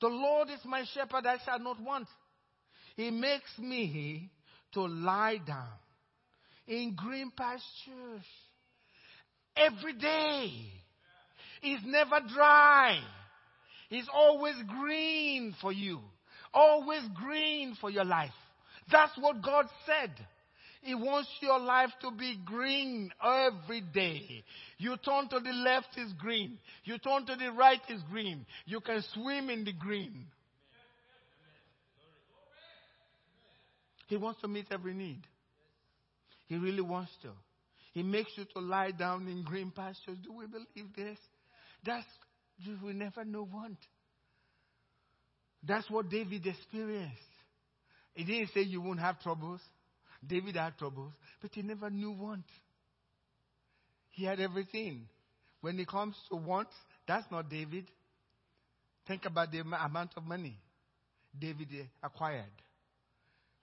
The 0.00 0.08
Lord 0.08 0.48
is 0.48 0.60
my 0.64 0.84
shepherd, 0.94 1.26
I 1.26 1.36
shall 1.44 1.58
not 1.58 1.80
want. 1.80 2.08
He 2.96 3.10
makes 3.10 3.50
me 3.58 4.30
to 4.72 4.80
lie 4.80 5.38
down 5.46 5.68
in 6.66 6.94
green 6.96 7.30
pastures 7.36 8.24
every 9.54 9.92
day. 9.92 10.50
It's 11.62 11.84
never 11.84 12.20
dry. 12.34 12.98
It's 13.90 14.08
always 14.12 14.56
green 14.68 15.54
for 15.60 15.72
you. 15.72 16.00
Always 16.52 17.02
green 17.14 17.76
for 17.80 17.90
your 17.90 18.04
life. 18.04 18.30
That's 18.90 19.12
what 19.18 19.42
God 19.42 19.66
said. 19.84 20.12
He 20.82 20.94
wants 20.94 21.28
your 21.40 21.58
life 21.58 21.90
to 22.02 22.12
be 22.12 22.38
green 22.44 23.10
every 23.20 23.80
day. 23.80 24.44
You 24.78 24.96
turn 24.96 25.28
to 25.30 25.40
the 25.40 25.50
left 25.50 25.88
is 25.96 26.12
green. 26.12 26.58
You 26.84 26.98
turn 26.98 27.26
to 27.26 27.34
the 27.34 27.50
right 27.50 27.80
is 27.88 28.00
green. 28.10 28.46
You 28.66 28.80
can 28.80 29.02
swim 29.14 29.50
in 29.50 29.64
the 29.64 29.72
green. 29.72 30.26
He 34.06 34.16
wants 34.16 34.40
to 34.42 34.48
meet 34.48 34.66
every 34.70 34.94
need. 34.94 35.22
He 36.46 36.56
really 36.56 36.82
wants 36.82 37.10
to. 37.22 37.30
He 37.92 38.04
makes 38.04 38.30
you 38.36 38.44
to 38.54 38.60
lie 38.60 38.92
down 38.92 39.26
in 39.26 39.42
green 39.42 39.72
pastures. 39.72 40.18
Do 40.22 40.32
we 40.32 40.46
believe 40.46 40.94
this? 40.94 41.18
That's 41.84 42.06
you 42.58 42.76
will 42.82 42.94
never 42.94 43.24
know 43.24 43.48
want. 43.50 43.78
That's 45.62 45.88
what 45.90 46.08
David 46.08 46.46
experienced. 46.46 47.14
He 48.14 48.24
didn't 48.24 48.50
say 48.54 48.62
you 48.62 48.80
won't 48.80 49.00
have 49.00 49.20
troubles. 49.20 49.60
David 50.26 50.56
had 50.56 50.78
troubles, 50.78 51.12
but 51.42 51.50
he 51.52 51.62
never 51.62 51.90
knew 51.90 52.12
want. 52.12 52.44
He 54.10 54.24
had 54.24 54.40
everything. 54.40 55.08
When 55.60 55.78
it 55.78 55.88
comes 55.88 56.14
to 56.30 56.36
want, 56.36 56.68
that's 57.06 57.26
not 57.30 57.50
David. 57.50 57.84
Think 59.06 59.24
about 59.26 59.52
the 59.52 59.60
amount 59.60 60.12
of 60.16 60.24
money 60.24 60.56
David 61.38 61.68
eh, 61.72 61.84
acquired 62.02 62.44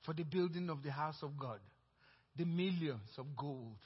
for 0.05 0.13
the 0.13 0.23
building 0.23 0.69
of 0.69 0.83
the 0.83 0.91
house 0.91 1.17
of 1.21 1.37
God 1.37 1.59
the 2.35 2.45
millions 2.45 3.09
of 3.17 3.25
gold 3.37 3.77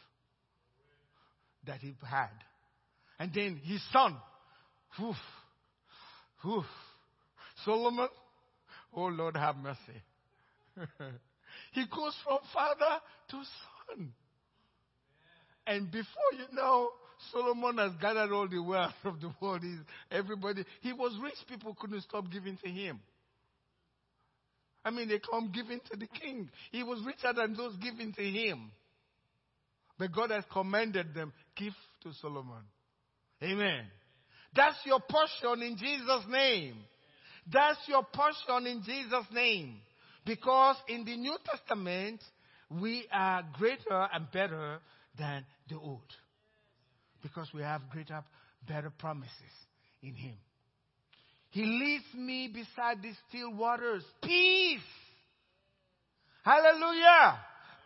that 1.66 1.80
he 1.80 1.94
had. 2.06 2.30
And 3.20 3.32
then 3.34 3.60
his 3.64 3.82
son, 3.92 4.16
whew, 4.96 5.14
whew, 6.42 6.64
Solomon, 7.66 8.10
oh 8.96 9.06
Lord 9.06 9.36
have 9.36 9.58
mercy. 9.58 10.02
he 11.74 11.86
goes 11.88 12.16
from 12.24 12.40
father 12.54 13.02
to 13.30 13.38
son. 13.38 14.14
And 15.66 15.92
before 15.92 16.32
you 16.34 16.56
know, 16.56 16.92
Solomon 17.32 17.78
has 17.78 17.92
gathered 18.00 18.32
all 18.32 18.48
the 18.48 18.62
wealth 18.62 18.94
of 19.04 19.20
the 19.20 19.34
world. 19.42 19.62
He's, 19.64 19.80
everybody, 20.12 20.64
he 20.82 20.94
was 20.94 21.18
rich. 21.22 21.36
People 21.50 21.76
couldn't 21.80 22.02
stop 22.02 22.32
giving 22.32 22.58
to 22.64 22.70
him. 22.70 23.00
I 24.86 24.92
mean, 24.92 25.10
they 25.10 25.20
come 25.20 25.52
giving 25.54 25.82
to 25.92 25.98
the 25.98 26.08
king. 26.08 26.50
He 26.72 26.84
was 26.84 27.02
richer 27.06 27.34
than 27.36 27.56
those 27.56 27.76
giving 27.78 28.14
to 28.14 28.24
him. 28.24 28.72
But 30.00 30.14
God 30.14 30.32
has 30.32 30.46
commanded 30.54 31.14
them, 31.14 31.34
give 31.56 31.74
to 32.04 32.14
Solomon. 32.22 32.64
Amen. 33.44 33.86
That's 34.56 34.78
your 34.86 35.00
portion 35.00 35.62
in 35.64 35.78
Jesus' 35.78 36.26
name. 36.30 36.76
That's 37.52 37.80
your 37.88 38.04
portion 38.04 38.68
in 38.68 38.84
Jesus' 38.84 39.26
name. 39.32 39.76
Because 40.26 40.76
in 40.90 41.06
the 41.06 41.16
New 41.16 41.38
Testament, 41.46 42.22
we 42.70 43.06
are 43.12 43.44
greater 43.54 44.08
and 44.14 44.30
better 44.32 44.80
than 45.18 45.46
the 45.70 45.76
old. 45.76 46.02
Because 47.24 47.48
we 47.54 47.62
have 47.62 47.82
greater, 47.92 48.24
better 48.68 48.90
promises 48.90 49.32
in 50.02 50.14
Him. 50.14 50.36
He 51.52 51.64
leads 51.64 52.04
me 52.14 52.50
beside 52.54 53.02
the 53.02 53.12
still 53.30 53.54
waters. 53.54 54.04
Peace. 54.22 54.80
Hallelujah. 56.44 57.40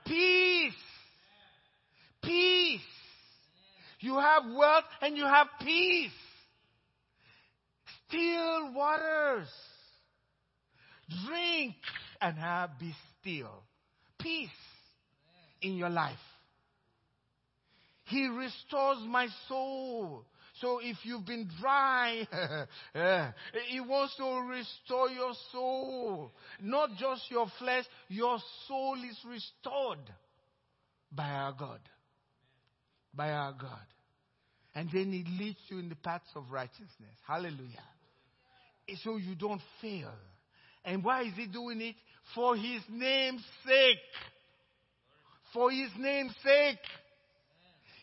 Peace. 0.05 0.73
Peace. 2.21 2.81
You 3.99 4.17
have 4.17 4.43
wealth 4.51 4.85
and 5.01 5.15
you 5.15 5.25
have 5.25 5.47
peace. 5.61 6.11
Still 8.11 8.73
waters. 8.73 9.47
Drink 11.25 11.75
and 12.19 12.37
have 12.37 12.71
be 12.77 12.93
still. 13.19 13.63
Peace 14.19 14.49
in 15.61 15.75
your 15.75 15.89
life. 15.89 16.17
He 18.05 18.27
restores 18.27 18.97
my 19.07 19.27
soul. 19.47 20.25
So 20.59 20.79
if 20.83 20.97
you've 21.03 21.25
been 21.25 21.49
dry, 21.61 22.27
eh, 22.95 23.31
He 23.69 23.79
wants 23.79 24.15
to 24.17 24.47
restore 24.49 25.09
your 25.09 25.31
soul. 25.53 26.31
Not 26.61 26.89
just 26.99 27.31
your 27.31 27.47
flesh, 27.57 27.85
your 28.09 28.37
soul 28.67 28.97
is 29.09 29.17
restored 29.25 29.99
by 31.11 31.29
our 31.29 31.53
God. 31.53 31.79
By 33.13 33.31
our 33.31 33.53
God. 33.53 33.85
And 34.75 34.89
then 34.91 35.11
He 35.13 35.23
leads 35.39 35.59
you 35.69 35.79
in 35.79 35.87
the 35.87 35.95
paths 35.95 36.29
of 36.35 36.51
righteousness. 36.51 37.15
Hallelujah. 37.25 37.83
So 39.03 39.17
you 39.17 39.35
don't 39.35 39.61
fail. 39.81 40.11
And 40.83 41.03
why 41.03 41.23
is 41.23 41.33
He 41.35 41.47
doing 41.47 41.81
it? 41.81 41.95
For 42.35 42.55
His 42.55 42.81
name's 42.89 43.43
sake. 43.65 43.97
For 45.53 45.71
His 45.71 45.89
name's 45.97 46.35
sake. 46.43 46.79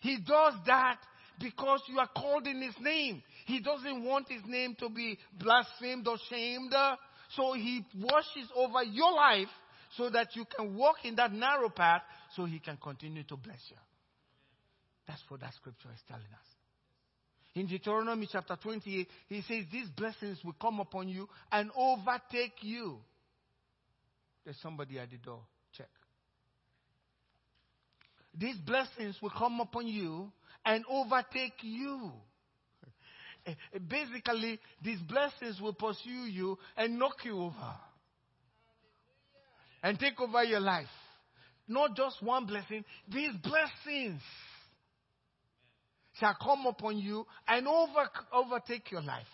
He 0.01 0.19
does 0.19 0.55
that 0.67 0.99
because 1.41 1.83
you 1.89 1.99
are 1.99 2.09
called 2.09 2.47
in 2.47 2.63
His 2.63 2.75
name. 2.81 3.23
He 3.47 3.61
doesn't 3.61 4.05
want 4.05 4.29
His 4.29 4.43
name 4.47 4.77
to 4.81 4.89
be 4.89 5.19
blasphemed 5.39 6.07
or 6.07 6.17
shamed. 6.31 6.73
So 7.37 7.53
He 7.55 7.85
washes 8.01 8.49
over 8.55 8.83
your 8.85 9.13
life 9.13 9.49
so 9.97 10.11
that 10.11 10.37
you 10.37 10.45
can 10.57 10.77
walk 10.77 10.97
in 11.05 11.17
that 11.17 11.33
narrow 11.33 11.69
path 11.69 12.03
so 12.35 12.45
He 12.45 12.59
can 12.59 12.77
continue 12.77 13.25
to 13.25 13.37
bless 13.37 13.61
you. 13.71 13.77
That's 15.07 15.23
what 15.29 15.41
that 15.41 15.55
scripture 15.55 15.89
is 15.95 16.01
telling 16.07 16.23
us. 16.23 16.58
In 17.59 17.67
Deuteronomy 17.67 18.29
chapter 18.31 18.55
28, 18.55 19.09
he 19.29 19.43
says, 19.43 19.65
These 19.73 19.89
blessings 19.97 20.39
will 20.45 20.55
come 20.61 20.79
upon 20.79 21.09
you 21.09 21.29
and 21.51 21.73
overtake 21.77 22.53
you. 22.61 22.99
There's 24.45 24.57
somebody 24.63 24.97
at 24.97 25.11
the 25.11 25.17
door. 25.17 25.41
Check. 25.73 25.89
These 28.33 28.59
blessings 28.59 29.17
will 29.21 29.33
come 29.37 29.59
upon 29.61 29.89
you 29.89 30.31
and 30.65 30.85
overtake 30.89 31.55
you. 31.63 32.13
Basically, 33.89 34.61
these 34.81 35.01
blessings 35.01 35.61
will 35.61 35.75
pursue 35.75 36.27
you 36.31 36.57
and 36.77 36.97
knock 36.97 37.25
you 37.25 37.41
over. 37.41 37.75
And 39.83 39.99
take 39.99 40.21
over 40.21 40.45
your 40.45 40.61
life. 40.61 40.87
Not 41.67 41.97
just 41.97 42.23
one 42.23 42.47
blessing, 42.47 42.85
these 43.09 43.33
blessings 43.43 44.23
shall 46.19 46.37
come 46.43 46.67
upon 46.67 46.99
you 46.99 47.27
and 47.47 47.67
over, 47.67 48.09
overtake 48.33 48.91
your 48.91 49.03
life. 49.03 49.27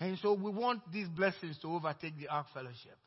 And 0.00 0.18
so 0.20 0.34
we 0.34 0.50
want 0.50 0.80
these 0.92 1.08
blessings 1.08 1.58
to 1.62 1.68
overtake 1.68 2.18
the 2.18 2.28
Ark 2.28 2.46
Fellowship. 2.52 2.98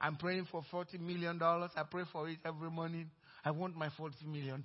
I'm 0.00 0.16
praying 0.16 0.46
for 0.50 0.62
$40 0.72 1.00
million. 1.00 1.40
I 1.42 1.68
pray 1.90 2.04
for 2.12 2.28
it 2.28 2.38
every 2.44 2.70
morning. 2.70 3.10
I 3.44 3.50
want 3.50 3.76
my 3.76 3.88
$40 3.98 4.26
million. 4.26 4.64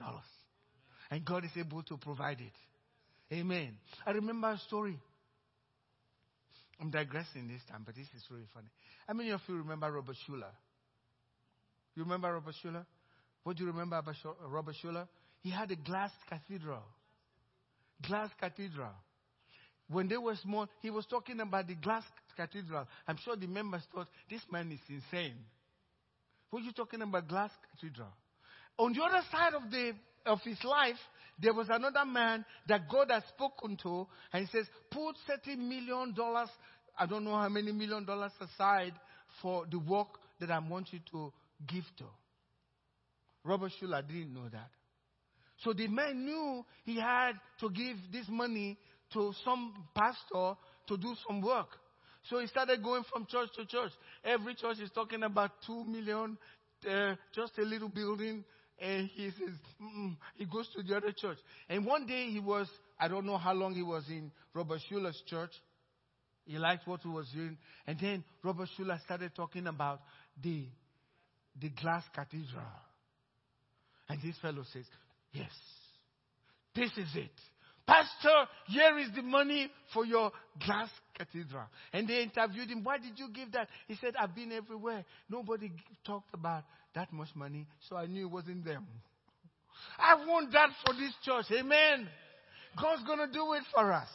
And 1.09 1.25
God 1.25 1.45
is 1.45 1.51
able 1.55 1.83
to 1.83 1.97
provide 1.97 2.39
it. 2.41 3.35
Amen. 3.35 3.77
I 4.05 4.11
remember 4.11 4.49
a 4.51 4.57
story. 4.57 4.97
I'm 6.79 6.91
digressing 6.91 7.47
this 7.47 7.61
time, 7.69 7.83
but 7.85 7.95
this 7.95 8.07
is 8.15 8.23
really 8.29 8.47
funny. 8.53 8.67
How 9.07 9.13
many 9.13 9.31
of 9.31 9.41
you 9.47 9.57
remember 9.57 9.91
Robert 9.91 10.15
Schuller? 10.27 10.51
You 11.95 12.03
remember 12.03 12.31
Robert 12.33 12.53
Schuller? 12.63 12.85
What 13.43 13.57
do 13.57 13.63
you 13.63 13.71
remember 13.71 13.97
about 13.97 14.15
Robert 14.49 14.75
Schuller? 14.83 15.07
He 15.47 15.53
had 15.53 15.71
a 15.71 15.77
glass 15.77 16.11
cathedral. 16.27 16.83
Glass 18.05 18.29
cathedral. 18.37 18.91
When 19.87 20.09
they 20.09 20.17
were 20.17 20.35
small, 20.35 20.67
he 20.81 20.89
was 20.89 21.05
talking 21.05 21.39
about 21.39 21.67
the 21.67 21.75
glass 21.75 22.03
cathedral. 22.35 22.85
I'm 23.07 23.15
sure 23.23 23.37
the 23.37 23.47
members 23.47 23.83
thought, 23.95 24.07
this 24.29 24.41
man 24.51 24.69
is 24.73 24.81
insane. 24.89 25.35
What 26.49 26.63
are 26.63 26.65
you 26.65 26.73
talking 26.73 27.01
about, 27.01 27.29
glass 27.29 27.51
cathedral? 27.71 28.09
On 28.77 28.91
the 28.91 29.01
other 29.01 29.21
side 29.31 29.53
of, 29.53 29.71
the, 29.71 29.93
of 30.25 30.39
his 30.43 30.61
life, 30.65 30.99
there 31.41 31.53
was 31.53 31.67
another 31.69 32.03
man 32.03 32.43
that 32.67 32.89
God 32.89 33.09
had 33.09 33.23
spoken 33.29 33.77
to, 33.83 34.05
and 34.33 34.45
he 34.45 34.51
says, 34.51 34.65
put 34.91 35.15
$30 35.47 35.57
million, 35.59 36.13
I 36.99 37.05
don't 37.05 37.23
know 37.23 37.37
how 37.37 37.47
many 37.47 37.71
million 37.71 38.03
dollars 38.03 38.33
aside 38.41 38.95
for 39.41 39.65
the 39.71 39.79
work 39.79 40.09
that 40.41 40.51
I 40.51 40.59
want 40.59 40.91
you 40.91 40.99
to 41.13 41.31
give 41.65 41.85
to. 41.99 42.05
Robert 43.45 43.71
Schuller 43.81 44.05
didn't 44.05 44.33
know 44.33 44.49
that. 44.51 44.71
So 45.63 45.73
the 45.73 45.87
man 45.87 46.25
knew 46.25 46.63
he 46.83 46.99
had 46.99 47.33
to 47.59 47.69
give 47.69 47.97
this 48.11 48.25
money 48.29 48.77
to 49.13 49.33
some 49.43 49.73
pastor 49.95 50.57
to 50.87 50.97
do 50.97 51.15
some 51.27 51.41
work. 51.41 51.69
So 52.29 52.39
he 52.39 52.47
started 52.47 52.83
going 52.83 53.03
from 53.11 53.25
church 53.25 53.49
to 53.55 53.65
church. 53.65 53.91
Every 54.23 54.55
church 54.55 54.79
is 54.79 54.89
talking 54.93 55.23
about 55.23 55.51
two 55.65 55.85
million, 55.85 56.37
uh, 56.89 57.15
just 57.33 57.57
a 57.57 57.61
little 57.63 57.89
building. 57.89 58.43
And 58.79 59.09
he 59.15 59.31
says, 59.31 59.55
Mm-mm. 59.81 60.17
he 60.35 60.45
goes 60.45 60.69
to 60.75 60.83
the 60.83 60.97
other 60.97 61.11
church. 61.11 61.37
And 61.67 61.85
one 61.85 62.05
day 62.05 62.29
he 62.29 62.39
was, 62.39 62.67
I 62.99 63.07
don't 63.07 63.25
know 63.25 63.37
how 63.37 63.53
long 63.53 63.73
he 63.73 63.81
was 63.81 64.03
in 64.09 64.31
Robert 64.53 64.81
Schuller's 64.89 65.21
church. 65.25 65.51
He 66.45 66.57
liked 66.57 66.87
what 66.87 67.01
he 67.01 67.09
was 67.09 67.27
doing. 67.33 67.57
And 67.87 67.97
then 67.99 68.23
Robert 68.43 68.69
Schuller 68.77 69.01
started 69.03 69.31
talking 69.35 69.67
about 69.67 70.01
the, 70.41 70.65
the 71.59 71.69
glass 71.69 72.03
cathedral. 72.13 72.63
And 74.09 74.21
this 74.21 74.37
fellow 74.41 74.63
says, 74.71 74.85
Yes, 75.37 75.51
this 76.75 76.91
is 76.97 77.15
it. 77.15 77.31
Pastor, 77.85 78.49
here 78.67 78.97
is 78.99 79.07
the 79.15 79.21
money 79.21 79.71
for 79.93 80.05
your 80.05 80.31
glass 80.65 80.89
cathedral. 81.17 81.63
And 81.93 82.07
they 82.07 82.21
interviewed 82.21 82.69
him. 82.69 82.83
Why 82.83 82.97
did 82.97 83.17
you 83.17 83.29
give 83.33 83.53
that? 83.53 83.69
He 83.87 83.95
said, 84.01 84.13
I've 84.19 84.35
been 84.35 84.51
everywhere. 84.51 85.05
Nobody 85.29 85.71
talked 86.05 86.33
about 86.33 86.63
that 86.95 87.13
much 87.13 87.29
money, 87.33 87.65
so 87.87 87.95
I 87.95 88.05
knew 88.05 88.27
it 88.27 88.31
wasn't 88.31 88.65
them. 88.65 88.85
I 89.97 90.15
want 90.15 90.51
that 90.51 90.69
for 90.85 90.93
this 90.93 91.13
church. 91.23 91.45
Amen. 91.57 92.09
God's 92.81 93.03
going 93.05 93.19
to 93.19 93.31
do 93.31 93.53
it 93.53 93.63
for 93.73 93.93
us. 93.93 94.09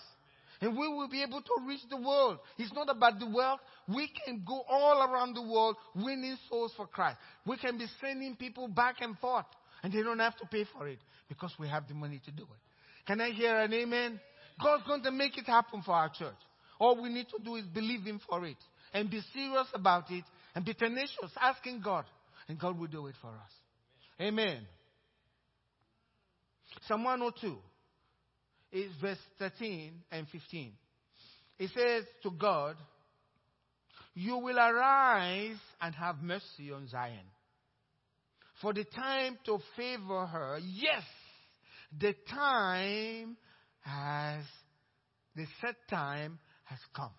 And 0.61 0.76
we 0.76 0.87
will 0.88 1.09
be 1.09 1.23
able 1.23 1.41
to 1.41 1.67
reach 1.67 1.81
the 1.91 1.97
world. 1.97 2.38
It's 2.59 2.73
not 2.73 2.88
about 2.88 3.19
the 3.19 3.26
wealth. 3.26 3.61
We 3.88 4.09
can 4.25 4.45
go 4.47 4.62
all 4.69 5.02
around 5.02 5.35
the 5.35 5.43
world 5.43 5.76
winning 5.97 6.37
souls 6.49 6.73
for 6.76 6.87
Christ. 6.87 7.19
We 7.47 7.57
can 7.57 7.79
be 7.79 7.87
sending 8.00 8.37
people 8.37 8.69
back 8.69 8.97
and 9.00 9.19
forth. 9.19 9.47
And 9.83 9.93
they 9.93 10.03
don't 10.03 10.19
have 10.19 10.37
to 10.39 10.47
pay 10.47 10.65
for 10.73 10.89
it 10.89 10.99
because 11.29 11.53
we 11.59 11.69
have 11.69 11.89
the 11.89 11.95
money 11.95 12.21
to 12.25 12.31
do 12.31 12.43
it. 12.43 13.07
Can 13.07 13.21
I 13.21 13.31
hear 13.31 13.59
an 13.59 13.73
amen? 13.73 14.21
God's 14.62 14.85
going 14.87 15.03
to 15.03 15.11
make 15.11 15.37
it 15.37 15.47
happen 15.47 15.83
for 15.83 15.93
our 15.93 16.09
church. 16.09 16.37
All 16.79 17.01
we 17.01 17.09
need 17.09 17.27
to 17.37 17.43
do 17.43 17.57
is 17.57 17.65
believe 17.67 18.03
Him 18.03 18.21
for 18.29 18.45
it 18.47 18.57
and 18.93 19.11
be 19.11 19.21
serious 19.33 19.67
about 19.75 20.11
it 20.11 20.25
and 20.55 20.65
be 20.65 20.75
tenacious, 20.75 21.31
asking 21.41 21.81
God, 21.83 22.05
and 22.49 22.59
God 22.59 22.79
will 22.79 22.87
do 22.87 23.07
it 23.07 23.14
for 23.21 23.29
us. 23.29 23.53
Amen. 24.21 24.61
Psalm 26.87 27.05
102 27.05 27.57
is 28.73 28.90
verse 29.01 29.18
13 29.38 29.92
and 30.11 30.27
15. 30.29 30.73
It 31.59 31.71
says 31.77 32.05
to 32.23 32.31
God, 32.31 32.77
You 34.14 34.38
will 34.38 34.59
arise 34.59 35.59
and 35.81 35.95
have 35.95 36.23
mercy 36.23 36.73
on 36.75 36.88
Zion. 36.88 37.27
For 38.62 38.72
the 38.72 38.85
time 38.85 39.38
to 39.46 39.59
favor 39.77 40.25
her, 40.25 40.59
yes, 40.62 41.03
the 42.01 42.14
time 42.31 43.37
has, 43.81 44.44
the 45.35 45.46
set 45.61 45.75
time 45.90 46.38
has 46.64 46.79
come. 46.94 47.11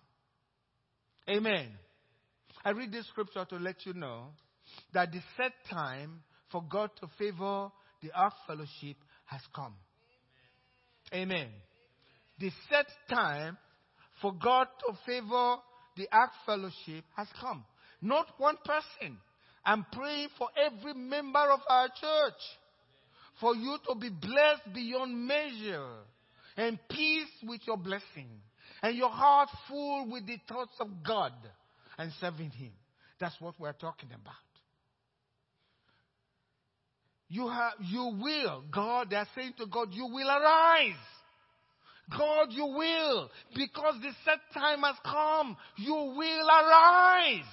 Amen. 1.28 1.68
I 2.64 2.70
read 2.70 2.90
this 2.90 3.06
scripture 3.08 3.44
to 3.50 3.56
let 3.56 3.84
you 3.84 3.92
know 3.92 4.28
that 4.94 5.12
the 5.12 5.20
set 5.36 5.52
time 5.70 6.22
for 6.50 6.62
God 6.66 6.90
to 7.00 7.08
favor 7.18 7.70
the 8.02 8.10
Ark 8.14 8.32
Fellowship 8.46 8.96
has 9.26 9.42
come. 9.54 9.74
Amen. 11.12 11.48
The 12.40 12.50
set 12.70 12.86
time 13.10 13.58
for 14.22 14.32
God 14.32 14.68
to 14.86 14.96
favor 15.04 15.56
the 15.96 16.08
Ark 16.10 16.30
Fellowship 16.46 17.04
has 17.16 17.28
come. 17.38 17.64
Not 18.00 18.28
one 18.38 18.56
person. 18.64 19.18
I'm 19.64 19.86
praying 19.92 20.28
for 20.36 20.48
every 20.56 20.94
member 20.94 21.50
of 21.50 21.60
our 21.68 21.88
church 21.88 22.40
for 23.40 23.54
you 23.54 23.76
to 23.88 23.94
be 23.94 24.10
blessed 24.10 24.72
beyond 24.74 25.26
measure 25.26 25.88
and 26.56 26.78
peace 26.88 27.30
with 27.42 27.60
your 27.66 27.76
blessing 27.76 28.28
and 28.82 28.96
your 28.96 29.10
heart 29.10 29.48
full 29.68 30.10
with 30.10 30.26
the 30.26 30.38
thoughts 30.48 30.74
of 30.80 30.88
God 31.06 31.32
and 31.98 32.12
serving 32.20 32.50
Him. 32.50 32.72
That's 33.18 33.40
what 33.40 33.54
we're 33.58 33.72
talking 33.72 34.10
about. 34.10 34.34
You 37.28 37.48
have, 37.48 37.72
you 37.80 38.18
will, 38.22 38.64
God, 38.70 39.08
they're 39.10 39.26
saying 39.34 39.54
to 39.58 39.66
God, 39.66 39.88
you 39.92 40.06
will 40.06 40.28
arise. 40.28 40.92
God, 42.16 42.48
you 42.50 42.66
will, 42.66 43.30
because 43.56 43.94
the 44.02 44.10
set 44.24 44.38
time 44.52 44.82
has 44.82 44.96
come. 45.04 45.56
You 45.76 45.94
will 45.94 46.46
arise. 46.46 47.44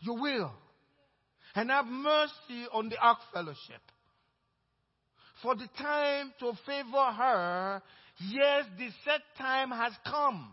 You 0.00 0.14
will. 0.14 0.52
And 1.54 1.70
have 1.70 1.86
mercy 1.86 2.66
on 2.72 2.88
the 2.88 2.98
Ark 2.98 3.18
Fellowship 3.32 3.80
for 5.42 5.54
the 5.54 5.68
time 5.78 6.32
to 6.40 6.52
favor 6.66 7.04
her. 7.16 7.82
Yes, 8.18 8.66
the 8.78 8.88
set 9.04 9.20
time 9.38 9.70
has 9.70 9.92
come. 10.06 10.52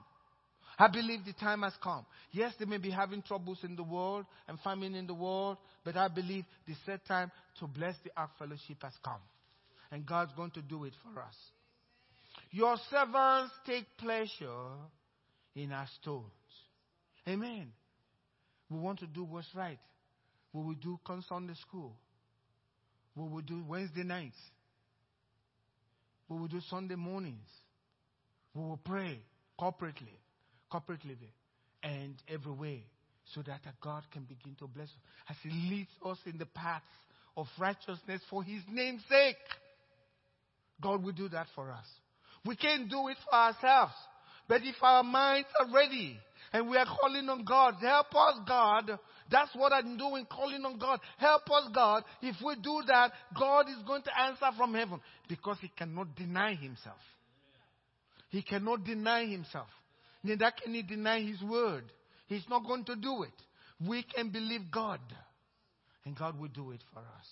I 0.79 0.87
believe 0.87 1.25
the 1.25 1.33
time 1.33 1.63
has 1.63 1.73
come. 1.83 2.05
Yes, 2.31 2.53
they 2.59 2.65
may 2.65 2.77
be 2.77 2.91
having 2.91 3.21
troubles 3.21 3.59
in 3.63 3.75
the 3.75 3.83
world 3.83 4.25
and 4.47 4.59
famine 4.59 4.95
in 4.95 5.07
the 5.07 5.13
world, 5.13 5.57
but 5.83 5.97
I 5.97 6.07
believe 6.07 6.45
the 6.67 6.75
set 6.85 7.05
time 7.05 7.31
to 7.59 7.67
bless 7.67 7.95
the 8.03 8.11
Ark 8.15 8.31
Fellowship 8.37 8.77
has 8.81 8.93
come. 9.03 9.21
And 9.91 10.05
God's 10.05 10.31
going 10.35 10.51
to 10.51 10.61
do 10.61 10.85
it 10.85 10.93
for 11.01 11.21
us. 11.21 11.35
Your 12.51 12.77
servants 12.91 13.53
take 13.65 13.85
pleasure 13.97 14.69
in 15.55 15.71
our 15.71 15.87
stones. 15.99 16.23
Amen. 17.27 17.71
We 18.69 18.79
want 18.79 18.99
to 18.99 19.07
do 19.07 19.23
what's 19.23 19.47
right. 19.55 19.79
We 20.53 20.63
will 20.63 20.75
do 20.75 20.99
Sunday 21.27 21.53
school. 21.67 21.93
We 23.15 23.27
will 23.27 23.41
do 23.41 23.63
Wednesday 23.67 24.03
nights. 24.03 24.37
We 26.29 26.37
will 26.37 26.47
do 26.47 26.59
Sunday 26.69 26.95
mornings. 26.95 27.47
We 28.53 28.61
will 28.61 28.79
pray 28.83 29.19
corporately, 29.59 30.17
corporately, 30.71 31.17
and 31.83 32.15
every 32.27 32.51
way 32.51 32.83
so 33.33 33.41
that 33.43 33.61
God 33.81 34.03
can 34.11 34.23
begin 34.23 34.55
to 34.59 34.67
bless 34.67 34.87
us 34.87 34.95
as 35.29 35.35
He 35.43 35.49
leads 35.69 35.91
us 36.05 36.17
in 36.25 36.37
the 36.37 36.45
paths 36.45 36.85
of 37.35 37.47
righteousness 37.59 38.21
for 38.29 38.43
His 38.43 38.61
name's 38.69 39.03
sake. 39.09 39.37
God 40.81 41.03
will 41.03 41.13
do 41.13 41.29
that 41.29 41.47
for 41.55 41.71
us. 41.71 41.85
We 42.45 42.55
can't 42.55 42.89
do 42.89 43.07
it 43.07 43.17
for 43.25 43.35
ourselves. 43.35 43.93
But 44.47 44.61
if 44.63 44.75
our 44.81 45.03
minds 45.03 45.49
are 45.59 45.73
ready 45.73 46.17
and 46.57 46.67
we 46.67 46.75
are 46.75 46.87
calling 46.99 47.29
on 47.29 47.45
God, 47.45 47.75
help 47.79 48.07
us, 48.15 48.39
God. 48.47 48.97
That's 49.29 49.53
what 49.53 49.71
I'm 49.73 49.95
doing, 49.95 50.25
calling 50.25 50.65
on 50.65 50.79
God. 50.79 50.99
Help 51.17 51.43
us, 51.51 51.69
God. 51.71 52.03
If 52.19 52.35
we 52.43 52.55
do 52.55 52.81
that, 52.87 53.11
God 53.37 53.69
is 53.69 53.77
going 53.85 54.01
to 54.01 54.19
answer 54.19 54.47
from 54.57 54.73
heaven 54.73 54.99
because 55.29 55.57
He 55.61 55.67
cannot 55.67 56.15
deny 56.15 56.55
Himself. 56.55 56.97
He 58.29 58.41
cannot 58.41 58.83
deny 58.85 59.27
Himself. 59.27 59.67
Neither 60.23 60.51
can 60.63 60.73
He 60.73 60.81
deny 60.81 61.21
His 61.21 61.39
word. 61.43 61.83
He's 62.25 62.45
not 62.49 62.65
going 62.65 62.85
to 62.85 62.95
do 62.95 63.21
it. 63.21 63.87
We 63.87 64.01
can 64.01 64.31
believe 64.31 64.71
God, 64.71 65.01
and 66.05 66.17
God 66.17 66.39
will 66.39 66.47
do 66.47 66.71
it 66.71 66.81
for 66.91 67.01
us. 67.01 67.27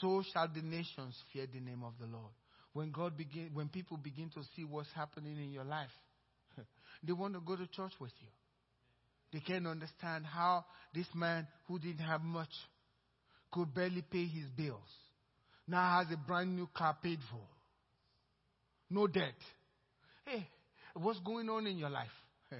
So 0.00 0.24
shall 0.32 0.48
the 0.52 0.62
nations 0.62 1.16
fear 1.32 1.46
the 1.46 1.60
name 1.60 1.84
of 1.84 1.92
the 2.00 2.06
Lord. 2.06 2.32
When 2.74 2.90
God 2.90 3.16
begin, 3.16 3.50
when 3.54 3.68
people 3.68 3.96
begin 3.96 4.28
to 4.30 4.42
see 4.54 4.64
what's 4.64 4.92
happening 4.94 5.38
in 5.38 5.52
your 5.52 5.64
life, 5.64 5.90
they 7.02 7.12
want 7.12 7.34
to 7.34 7.40
go 7.40 7.56
to 7.56 7.66
church 7.68 7.92
with 7.98 8.12
you. 8.20 8.28
They 9.32 9.40
can't 9.40 9.66
understand 9.66 10.26
how 10.26 10.64
this 10.94 11.06
man 11.14 11.46
who 11.66 11.78
didn't 11.78 12.04
have 12.04 12.22
much 12.22 12.50
could 13.50 13.72
barely 13.74 14.02
pay 14.02 14.26
his 14.26 14.46
bills 14.56 14.90
now 15.66 15.98
has 15.98 16.12
a 16.12 16.16
brand 16.16 16.54
new 16.54 16.68
car 16.74 16.96
paid 17.02 17.18
for. 17.30 17.40
no 18.90 19.06
debt. 19.06 19.34
Hey, 20.26 20.46
what's 20.94 21.18
going 21.20 21.48
on 21.48 21.66
in 21.66 21.78
your 21.78 21.90
life? 21.90 22.08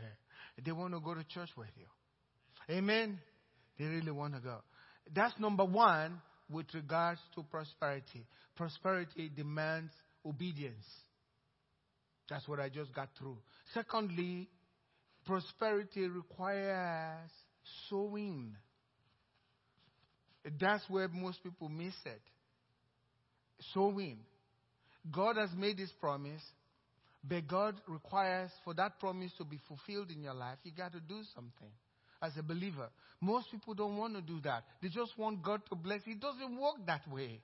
they 0.65 0.73
want 0.73 0.95
to 0.95 1.01
go 1.01 1.15
to 1.15 1.23
church 1.25 1.51
with 1.57 1.69
you. 1.77 2.75
Amen. 2.75 3.19
They 3.79 3.85
really 3.85 4.11
want 4.11 4.35
to 4.35 4.41
go. 4.41 4.59
That's 5.15 5.39
number 5.39 5.65
one 5.65 6.21
with 6.51 6.67
regards 6.75 7.21
to 7.35 7.43
prosperity. 7.43 8.27
Prosperity 8.57 9.31
demands 9.35 9.93
obedience. 10.27 10.85
That's 12.29 12.47
what 12.49 12.61
I 12.61 12.69
just 12.69 12.95
got 12.95 13.09
through. 13.19 13.39
Secondly, 13.73 14.49
prosperity 15.27 16.07
requires 16.09 17.31
sowing. 17.89 18.57
That's 20.61 20.85
where 20.89 21.09
most 21.09 21.43
people 21.43 21.69
miss 21.69 21.95
it. 22.05 22.23
Sowing. 23.73 24.19
God 25.11 25.37
has 25.37 25.51
made 25.57 25.79
this 25.79 25.93
promise, 26.01 26.43
but 27.23 27.47
God 27.47 27.75
requires 27.87 28.51
for 28.65 28.75
that 28.75 28.99
promise 28.99 29.33
to 29.39 29.45
be 29.45 29.59
fulfilled 29.69 30.11
in 30.11 30.23
your 30.23 30.35
life, 30.35 30.59
you 30.65 30.73
got 30.73 30.93
to 30.93 31.01
do 31.01 31.21
something 31.35 31.71
as 32.25 32.37
a 32.37 32.43
believer. 32.43 32.89
Most 33.21 33.51
people 33.51 33.75
don't 33.75 33.97
want 33.97 34.15
to 34.15 34.23
do 34.23 34.41
that. 34.43 34.65
They 34.83 34.89
just 34.89 35.17
want 35.19 35.43
God 35.43 35.63
to 35.69 35.77
bless. 35.77 36.01
It 36.07 36.21
doesn't 36.21 36.59
work 36.59 36.77
that 36.87 37.03
way. 37.11 37.41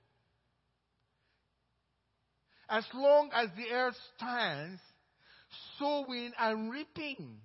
As 2.69 2.85
long 2.95 3.31
as 3.33 3.49
the 3.57 3.75
earth 3.75 3.97
stands, 4.17 4.81
sowing 5.79 6.33
and 6.39 6.71
reaping. 6.71 7.37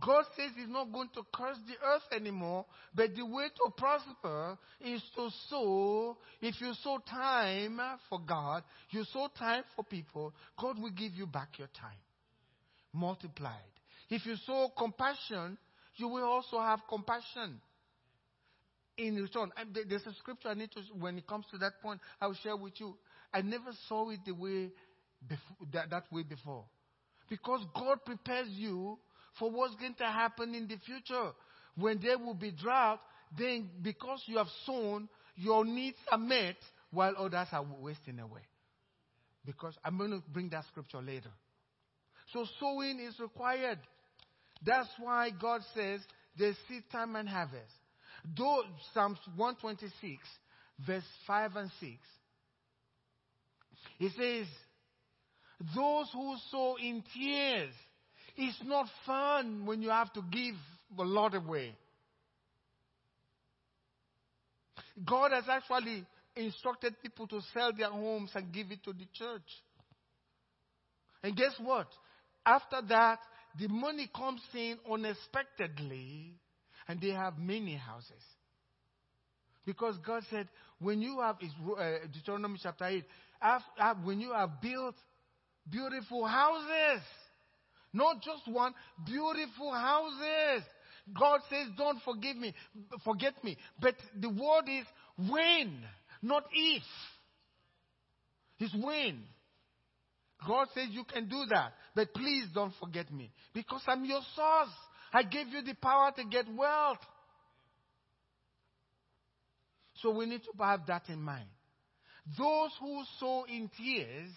God 0.00 0.24
says 0.36 0.50
He's 0.56 0.68
not 0.68 0.92
going 0.92 1.08
to 1.14 1.22
curse 1.34 1.56
the 1.66 1.74
earth 1.84 2.02
anymore, 2.12 2.66
but 2.94 3.16
the 3.16 3.26
way 3.26 3.46
to 3.48 3.72
prosper 3.76 4.56
is 4.80 5.02
to 5.16 5.28
sow. 5.48 6.16
If 6.40 6.60
you 6.60 6.72
sow 6.84 6.98
time 7.08 7.80
for 8.08 8.20
God, 8.20 8.62
you 8.90 9.04
sow 9.12 9.28
time 9.36 9.64
for 9.74 9.84
people, 9.84 10.32
God 10.60 10.80
will 10.80 10.90
give 10.90 11.14
you 11.14 11.26
back 11.26 11.58
your 11.58 11.68
time 11.68 11.98
multiplied. 12.92 13.54
If 14.10 14.24
you 14.26 14.36
sow 14.46 14.70
compassion, 14.76 15.58
you 15.98 16.08
will 16.08 16.24
also 16.24 16.58
have 16.60 16.80
compassion 16.88 17.60
in 18.96 19.16
return. 19.16 19.52
There's 19.88 20.06
a 20.06 20.14
scripture 20.14 20.48
I 20.48 20.54
need 20.54 20.70
to, 20.72 20.80
when 20.98 21.18
it 21.18 21.26
comes 21.26 21.46
to 21.52 21.58
that 21.58 21.80
point, 21.82 22.00
I 22.20 22.26
will 22.26 22.34
share 22.42 22.56
with 22.56 22.80
you. 22.80 22.96
I 23.32 23.42
never 23.42 23.70
saw 23.88 24.10
it 24.10 24.20
the 24.26 24.32
way 24.32 24.70
that, 25.72 25.90
that 25.90 26.04
way 26.12 26.22
before. 26.22 26.64
Because 27.28 27.60
God 27.74 28.04
prepares 28.04 28.48
you 28.50 28.98
for 29.38 29.50
what's 29.50 29.74
going 29.76 29.94
to 29.94 30.06
happen 30.06 30.54
in 30.54 30.66
the 30.66 30.76
future. 30.84 31.32
When 31.76 32.00
there 32.00 32.18
will 32.18 32.34
be 32.34 32.50
drought, 32.50 33.00
then 33.38 33.68
because 33.82 34.22
you 34.26 34.38
have 34.38 34.48
sown, 34.64 35.08
your 35.36 35.64
needs 35.64 35.98
are 36.10 36.18
met 36.18 36.56
while 36.90 37.14
others 37.16 37.48
are 37.52 37.64
wasting 37.80 38.18
away. 38.18 38.40
Because 39.44 39.74
I'm 39.84 39.96
going 39.98 40.10
to 40.10 40.22
bring 40.32 40.48
that 40.50 40.64
scripture 40.70 41.00
later. 41.00 41.30
So 42.32 42.46
sowing 42.58 42.98
is 43.00 43.18
required. 43.20 43.78
That's 44.64 44.88
why 44.98 45.30
God 45.30 45.60
says 45.74 46.00
there's 46.38 46.56
seed 46.68 46.84
time 46.90 47.16
and 47.16 47.28
harvest. 47.28 47.72
Though 48.36 48.62
Psalms 48.92 49.18
126, 49.36 50.22
verse 50.86 51.04
5 51.26 51.56
and 51.56 51.70
6, 51.80 51.92
it 54.00 54.12
says, 54.16 54.46
Those 55.74 56.06
who 56.12 56.36
sow 56.50 56.76
in 56.80 57.02
tears 57.14 57.72
it's 58.40 58.58
not 58.64 58.86
fun 59.04 59.66
when 59.66 59.82
you 59.82 59.90
have 59.90 60.12
to 60.12 60.22
give 60.30 60.54
a 60.96 61.02
lot 61.02 61.34
away. 61.34 61.74
God 65.04 65.32
has 65.32 65.44
actually 65.48 66.04
instructed 66.36 66.94
people 67.02 67.26
to 67.26 67.40
sell 67.52 67.72
their 67.76 67.90
homes 67.90 68.30
and 68.36 68.52
give 68.52 68.70
it 68.70 68.84
to 68.84 68.92
the 68.92 69.06
church. 69.12 69.42
And 71.24 71.36
guess 71.36 71.52
what? 71.60 71.88
After 72.46 72.80
that, 72.88 73.18
the 73.58 73.68
money 73.68 74.10
comes 74.14 74.40
in 74.54 74.78
unexpectedly, 74.90 76.34
and 76.88 77.00
they 77.00 77.10
have 77.10 77.38
many 77.38 77.74
houses. 77.76 78.22
Because 79.64 79.96
God 80.06 80.22
said, 80.30 80.48
when 80.80 81.02
you 81.02 81.20
have, 81.20 81.36
uh, 81.36 82.06
Deuteronomy 82.12 82.58
chapter 82.62 82.86
8, 82.86 83.04
when 84.04 84.20
you 84.20 84.32
have 84.32 84.60
built 84.62 84.94
beautiful 85.70 86.24
houses, 86.24 87.02
not 87.92 88.22
just 88.22 88.46
one, 88.46 88.74
beautiful 89.04 89.72
houses. 89.72 90.66
God 91.18 91.40
says, 91.48 91.68
don't 91.76 92.00
forgive 92.02 92.36
me, 92.36 92.54
forget 93.04 93.42
me. 93.42 93.56
But 93.80 93.94
the 94.18 94.28
word 94.28 94.68
is 94.68 94.84
when, 95.30 95.82
not 96.22 96.44
if. 96.52 96.82
It's 98.60 98.74
when. 98.74 99.22
God 100.46 100.68
says 100.74 100.88
you 100.90 101.04
can 101.04 101.28
do 101.28 101.44
that, 101.50 101.72
but 101.94 102.14
please 102.14 102.46
don't 102.54 102.72
forget 102.80 103.12
me 103.12 103.32
because 103.54 103.82
I'm 103.86 104.04
your 104.04 104.20
source. 104.36 104.74
I 105.12 105.22
gave 105.22 105.48
you 105.48 105.62
the 105.62 105.74
power 105.74 106.12
to 106.16 106.24
get 106.24 106.44
wealth. 106.54 106.98
So 109.96 110.10
we 110.16 110.26
need 110.26 110.42
to 110.42 110.64
have 110.64 110.86
that 110.86 111.08
in 111.08 111.20
mind. 111.20 111.48
Those 112.36 112.70
who 112.80 113.02
sow 113.18 113.44
in 113.48 113.70
tears, 113.76 114.30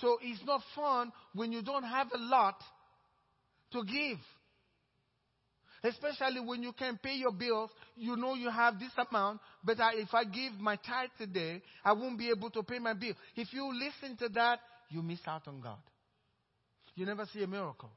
so 0.00 0.18
it's 0.22 0.40
not 0.44 0.62
fun 0.74 1.12
when 1.34 1.52
you 1.52 1.62
don't 1.62 1.82
have 1.82 2.08
a 2.14 2.18
lot 2.18 2.56
to 3.72 3.84
give. 3.84 4.18
Especially 5.82 6.40
when 6.40 6.62
you 6.62 6.72
can 6.72 6.98
pay 7.02 7.14
your 7.16 7.32
bills, 7.32 7.70
you 7.94 8.16
know 8.16 8.34
you 8.34 8.48
have 8.50 8.78
this 8.78 8.92
amount, 9.10 9.40
but 9.62 9.78
I, 9.78 9.96
if 9.96 10.14
I 10.14 10.24
give 10.24 10.54
my 10.58 10.76
tithe 10.76 11.10
today, 11.18 11.60
I 11.84 11.92
won't 11.92 12.18
be 12.18 12.30
able 12.30 12.48
to 12.50 12.62
pay 12.62 12.78
my 12.78 12.94
bill. 12.94 13.12
If 13.36 13.52
you 13.52 13.70
listen 13.74 14.16
to 14.18 14.30
that, 14.30 14.60
you 14.90 15.02
miss 15.02 15.20
out 15.26 15.46
on 15.48 15.60
God. 15.60 15.78
You 16.94 17.06
never 17.06 17.26
see 17.32 17.42
a 17.42 17.46
miracle. 17.46 17.90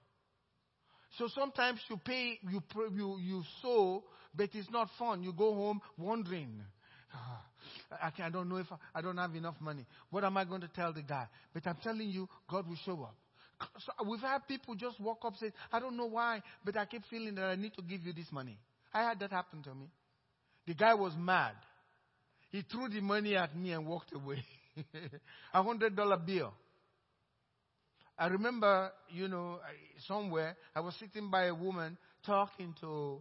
So 1.17 1.27
sometimes 1.33 1.79
you 1.89 1.97
pay, 1.97 2.39
you, 2.49 2.61
you, 2.95 3.17
you 3.19 3.43
sow, 3.61 4.03
but 4.35 4.49
it's 4.53 4.69
not 4.69 4.89
fun. 4.99 5.23
You 5.23 5.33
go 5.33 5.53
home 5.53 5.81
wondering. 5.97 6.61
Ah, 7.13 7.41
I, 7.91 8.23
I 8.25 8.29
don't 8.29 8.49
know 8.49 8.57
if 8.57 8.67
I, 8.71 8.99
I 8.99 9.01
don't 9.01 9.17
have 9.17 9.33
enough 9.35 9.55
money. 9.59 9.85
What 10.09 10.23
am 10.23 10.37
I 10.37 10.45
going 10.45 10.61
to 10.61 10.67
tell 10.67 10.93
the 10.93 11.01
guy? 11.01 11.27
But 11.53 11.65
I'm 11.65 11.77
telling 11.81 12.09
you, 12.09 12.27
God 12.49 12.67
will 12.67 12.77
show 12.85 13.03
up. 13.03 13.15
So 13.79 14.07
we've 14.07 14.19
had 14.19 14.47
people 14.47 14.75
just 14.75 14.99
walk 14.99 15.19
up 15.23 15.33
saying, 15.39 15.53
I 15.71 15.79
don't 15.79 15.97
know 15.97 16.05
why, 16.05 16.41
but 16.63 16.77
I 16.77 16.85
keep 16.85 17.03
feeling 17.09 17.35
that 17.35 17.45
I 17.45 17.55
need 17.55 17.73
to 17.75 17.81
give 17.81 18.01
you 18.05 18.13
this 18.13 18.31
money. 18.31 18.57
I 18.93 19.03
had 19.03 19.19
that 19.19 19.31
happen 19.31 19.63
to 19.63 19.73
me. 19.73 19.89
The 20.67 20.75
guy 20.75 20.93
was 20.93 21.13
mad. 21.17 21.53
He 22.49 22.63
threw 22.71 22.89
the 22.89 23.01
money 23.01 23.35
at 23.35 23.55
me 23.55 23.71
and 23.71 23.87
walked 23.87 24.13
away. 24.13 24.43
a 25.53 25.63
hundred 25.63 25.95
dollar 25.95 26.17
bill. 26.17 26.53
I 28.19 28.27
remember, 28.27 28.91
you 29.09 29.27
know, 29.27 29.59
somewhere 30.07 30.57
I 30.75 30.79
was 30.79 30.95
sitting 30.99 31.29
by 31.29 31.45
a 31.45 31.55
woman 31.55 31.97
talking 32.25 32.73
to 32.81 33.19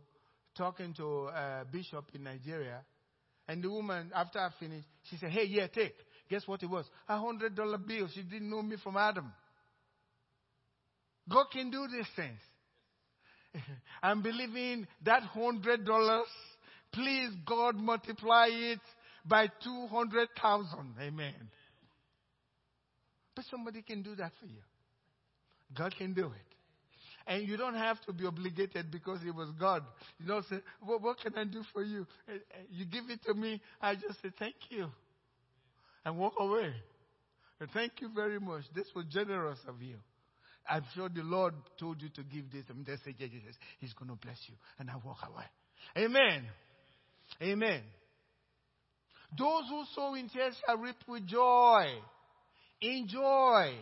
talking 0.57 0.95
to 0.95 1.27
a 1.29 1.65
bishop 1.71 2.07
in 2.15 2.25
Nigeria, 2.25 2.81
and 3.47 3.63
the 3.63 3.71
woman, 3.71 4.11
after 4.15 4.39
I 4.39 4.49
finished, 4.59 4.87
she 5.11 5.17
said, 5.19 5.31
"Hey, 5.31 5.45
yeah, 5.45 5.67
take." 5.67 5.95
Guess 6.29 6.49
what 6.49 6.63
it 6.63 6.67
was? 6.67 6.87
A 7.09 7.19
hundred 7.19 7.55
dollar 7.55 7.79
bill. 7.79 8.09
She 8.13 8.23
didn't 8.23 8.51
know 8.51 8.63
me 8.63 8.77
from 8.83 8.97
Adam. 8.97 9.33
God 11.29 11.47
can 11.53 11.71
do 11.71 11.87
these 11.89 12.09
things. 12.17 12.39
I'm 14.03 14.23
believing 14.23 14.87
that 15.05 15.23
hundred 15.23 15.85
dollars, 15.85 16.27
please 16.93 17.31
God 17.47 17.77
multiply 17.77 18.49
it 18.51 18.81
by 19.25 19.49
200,000. 19.63 20.95
Amen. 21.01 21.35
But 23.35 23.45
somebody 23.51 23.83
can 23.83 24.03
do 24.03 24.15
that 24.17 24.33
for 24.41 24.47
you. 24.47 24.63
God 25.75 25.95
can 25.97 26.15
do 26.15 26.27
it. 26.27 26.47
And 27.27 27.49
you 27.49 27.57
don't 27.57 27.75
have 27.75 28.01
to 28.03 28.13
be 28.13 28.25
obligated 28.25 28.91
because 28.93 29.19
it 29.27 29.35
was 29.35 29.51
God. 29.59 29.83
You 30.19 30.27
don't 30.27 30.47
say, 30.49 30.61
well, 30.87 31.01
what 31.01 31.19
can 31.19 31.37
I 31.37 31.45
do 31.45 31.63
for 31.73 31.83
you? 31.83 32.07
Eh, 32.29 32.35
eh, 32.35 32.59
you 32.71 32.85
give 32.85 33.11
it 33.11 33.21
to 33.25 33.35
me, 33.35 33.61
I 33.81 33.95
just 33.95 34.23
say, 34.23 34.31
thank 34.39 34.55
you. 34.71 34.87
And 36.05 36.17
walk 36.19 36.35
away. 36.39 36.73
And 37.59 37.69
thank 37.73 38.01
you 38.01 38.11
very 38.15 38.39
much. 38.39 38.63
This 38.75 38.87
was 38.95 39.07
generous 39.07 39.59
of 39.67 39.83
you. 39.83 39.97
I'm 40.69 40.85
sure 40.95 41.09
the 41.09 41.23
Lord 41.23 41.55
told 41.81 42.01
you 42.01 42.09
to 42.11 42.23
give 42.23 42.53
this. 42.53 42.65
And 42.69 42.87
they 42.87 42.97
say, 43.05 43.13
Jesus, 43.19 43.57
He's 43.81 43.93
going 43.95 44.11
to 44.11 44.17
bless 44.17 44.39
you. 44.47 44.55
And 44.79 44.89
I 44.89 44.95
walk 45.05 45.19
away. 45.29 45.45
Amen. 45.97 46.45
Amen. 47.43 47.83
Those 49.37 49.65
who 49.69 49.83
sow 49.95 50.15
in 50.15 50.29
tears 50.29 50.55
shall 50.65 50.79
reap 50.79 50.97
with 51.09 51.27
joy. 51.27 51.87
Enjoy. 52.81 53.75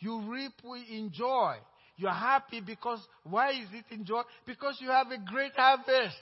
You 0.00 0.20
reap 0.30 0.52
with 0.64 0.82
enjoy. 0.90 1.56
You're 1.96 2.10
happy 2.10 2.60
because, 2.60 3.00
why 3.24 3.50
is 3.50 3.68
it 3.72 3.84
enjoy? 3.90 4.22
Because 4.46 4.78
you 4.80 4.88
have 4.88 5.08
a 5.10 5.18
great 5.18 5.52
harvest. 5.56 6.16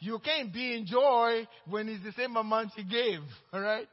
You 0.00 0.18
can't 0.18 0.52
be 0.52 0.76
in 0.76 0.84
joy 0.86 1.48
when 1.66 1.88
it's 1.88 2.04
the 2.04 2.12
same 2.12 2.36
amount 2.36 2.72
you 2.76 2.84
gave. 2.84 3.20
Alright? 3.54 3.88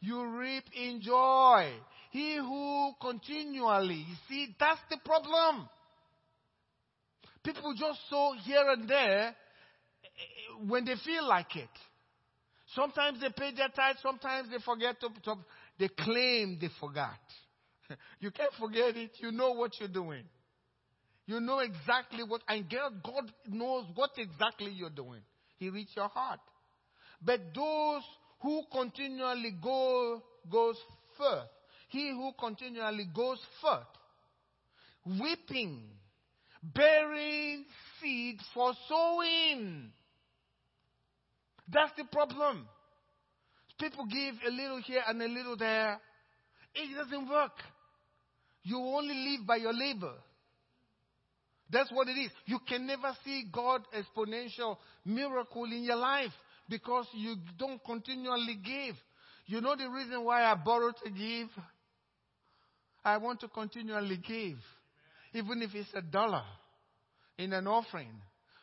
You 0.00 0.26
reap 0.38 0.64
in 0.76 1.00
joy. 1.00 1.70
He 2.10 2.36
who 2.36 2.92
continually, 3.00 4.04
you 4.08 4.14
see, 4.28 4.54
that's 4.58 4.80
the 4.90 4.98
problem. 5.04 5.68
People 7.44 7.74
just 7.78 8.00
sow 8.08 8.34
here 8.44 8.64
and 8.68 8.88
there 8.88 9.28
eh, 9.28 10.66
when 10.66 10.84
they 10.84 10.94
feel 11.04 11.26
like 11.28 11.54
it. 11.56 11.68
Sometimes 12.74 13.20
they 13.20 13.28
pay 13.28 13.54
their 13.54 13.68
tithe, 13.68 13.96
sometimes 14.02 14.48
they 14.50 14.58
forget 14.64 14.98
to, 15.00 15.08
to 15.24 15.34
they 15.78 15.88
claim 15.88 16.58
they 16.60 16.70
forgot. 16.80 17.18
you 18.20 18.30
can't 18.30 18.52
forget 18.60 18.96
it. 18.96 19.12
You 19.20 19.32
know 19.32 19.52
what 19.52 19.72
you're 19.78 19.88
doing. 19.88 20.24
You 21.26 21.40
know 21.40 21.60
exactly 21.60 22.22
what, 22.22 22.42
and 22.48 22.68
God 22.68 23.32
knows 23.48 23.86
what 23.94 24.10
exactly 24.18 24.70
you're 24.70 24.90
doing. 24.90 25.20
He 25.56 25.70
reads 25.70 25.90
your 25.96 26.08
heart. 26.08 26.40
But 27.22 27.40
those 27.54 28.02
who 28.42 28.62
continually 28.70 29.56
go, 29.62 30.22
goes 30.50 30.76
first, 31.16 31.48
he 31.88 32.10
who 32.10 32.32
continually 32.38 33.08
goes 33.14 33.38
first, 33.62 33.86
weeping, 35.18 35.84
bearing 36.62 37.64
seed 38.00 38.38
for 38.52 38.72
sowing. 38.88 39.92
That's 41.72 41.92
the 41.96 42.04
problem. 42.12 42.68
People 43.80 44.06
give 44.06 44.34
a 44.46 44.50
little 44.50 44.80
here 44.82 45.02
and 45.08 45.20
a 45.22 45.28
little 45.28 45.56
there. 45.56 45.98
It 46.74 46.94
doesn't 46.94 47.28
work. 47.28 47.52
You 48.64 48.78
only 48.78 49.14
live 49.14 49.46
by 49.46 49.56
your 49.56 49.72
labor. 49.72 50.14
That's 51.70 51.90
what 51.92 52.08
it 52.08 52.12
is. 52.12 52.30
You 52.46 52.58
can 52.66 52.86
never 52.86 53.12
see 53.24 53.44
God 53.52 53.82
exponential 53.94 54.78
miracle 55.04 55.64
in 55.64 55.84
your 55.84 55.96
life 55.96 56.32
because 56.68 57.06
you 57.14 57.36
don't 57.58 57.82
continually 57.84 58.58
give. 58.64 58.96
You 59.46 59.60
know 59.60 59.76
the 59.76 59.88
reason 59.88 60.24
why 60.24 60.44
I 60.44 60.54
borrow 60.54 60.92
to 61.04 61.10
give? 61.10 61.48
I 63.04 63.18
want 63.18 63.40
to 63.40 63.48
continually 63.48 64.16
give. 64.16 64.58
Even 65.34 65.62
if 65.62 65.74
it's 65.74 65.92
a 65.94 66.00
dollar 66.00 66.44
in 67.38 67.52
an 67.52 67.66
offering. 67.66 68.12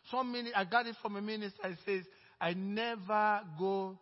Some 0.10 0.32
minute, 0.32 0.54
I 0.56 0.66
got 0.66 0.88
it 0.88 0.96
from 1.02 1.16
a 1.16 1.22
minister. 1.22 1.68
He 1.68 1.76
says, 1.86 2.06
I 2.40 2.54
never 2.54 3.42
go 3.60 4.00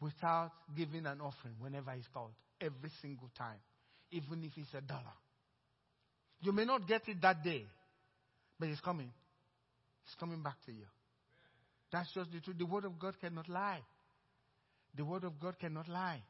without 0.00 0.50
giving 0.76 1.06
an 1.06 1.20
offering 1.20 1.54
whenever 1.60 1.92
he's 1.92 2.08
called. 2.12 2.32
Every 2.60 2.90
single 3.00 3.30
time. 3.38 3.58
Even 4.10 4.42
if 4.44 4.52
it's 4.56 4.74
a 4.74 4.80
dollar. 4.80 5.14
You 6.42 6.52
may 6.52 6.64
not 6.64 6.88
get 6.88 7.08
it 7.08 7.20
that 7.22 7.42
day, 7.44 7.66
but 8.58 8.68
it's 8.68 8.80
coming. 8.80 9.10
It's 10.06 10.14
coming 10.18 10.42
back 10.42 10.56
to 10.66 10.72
you. 10.72 10.86
That's 11.92 12.12
just 12.14 12.32
the 12.32 12.40
truth. 12.40 12.58
The 12.58 12.66
Word 12.66 12.84
of 12.84 12.98
God 12.98 13.14
cannot 13.20 13.48
lie. 13.48 13.80
The 14.96 15.04
Word 15.04 15.24
of 15.24 15.38
God 15.40 15.58
cannot 15.58 15.88
lie. 15.88 16.22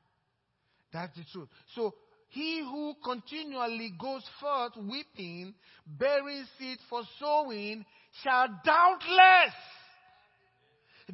That's 0.92 1.16
the 1.16 1.24
truth. 1.32 1.48
So, 1.74 1.94
he 2.30 2.60
who 2.60 2.94
continually 3.04 3.92
goes 4.00 4.22
forth 4.40 4.72
weeping, 4.76 5.54
bearing 5.86 6.44
seed 6.58 6.78
for 6.88 7.02
sowing, 7.18 7.84
shall 8.22 8.46
doubtless, 8.64 9.54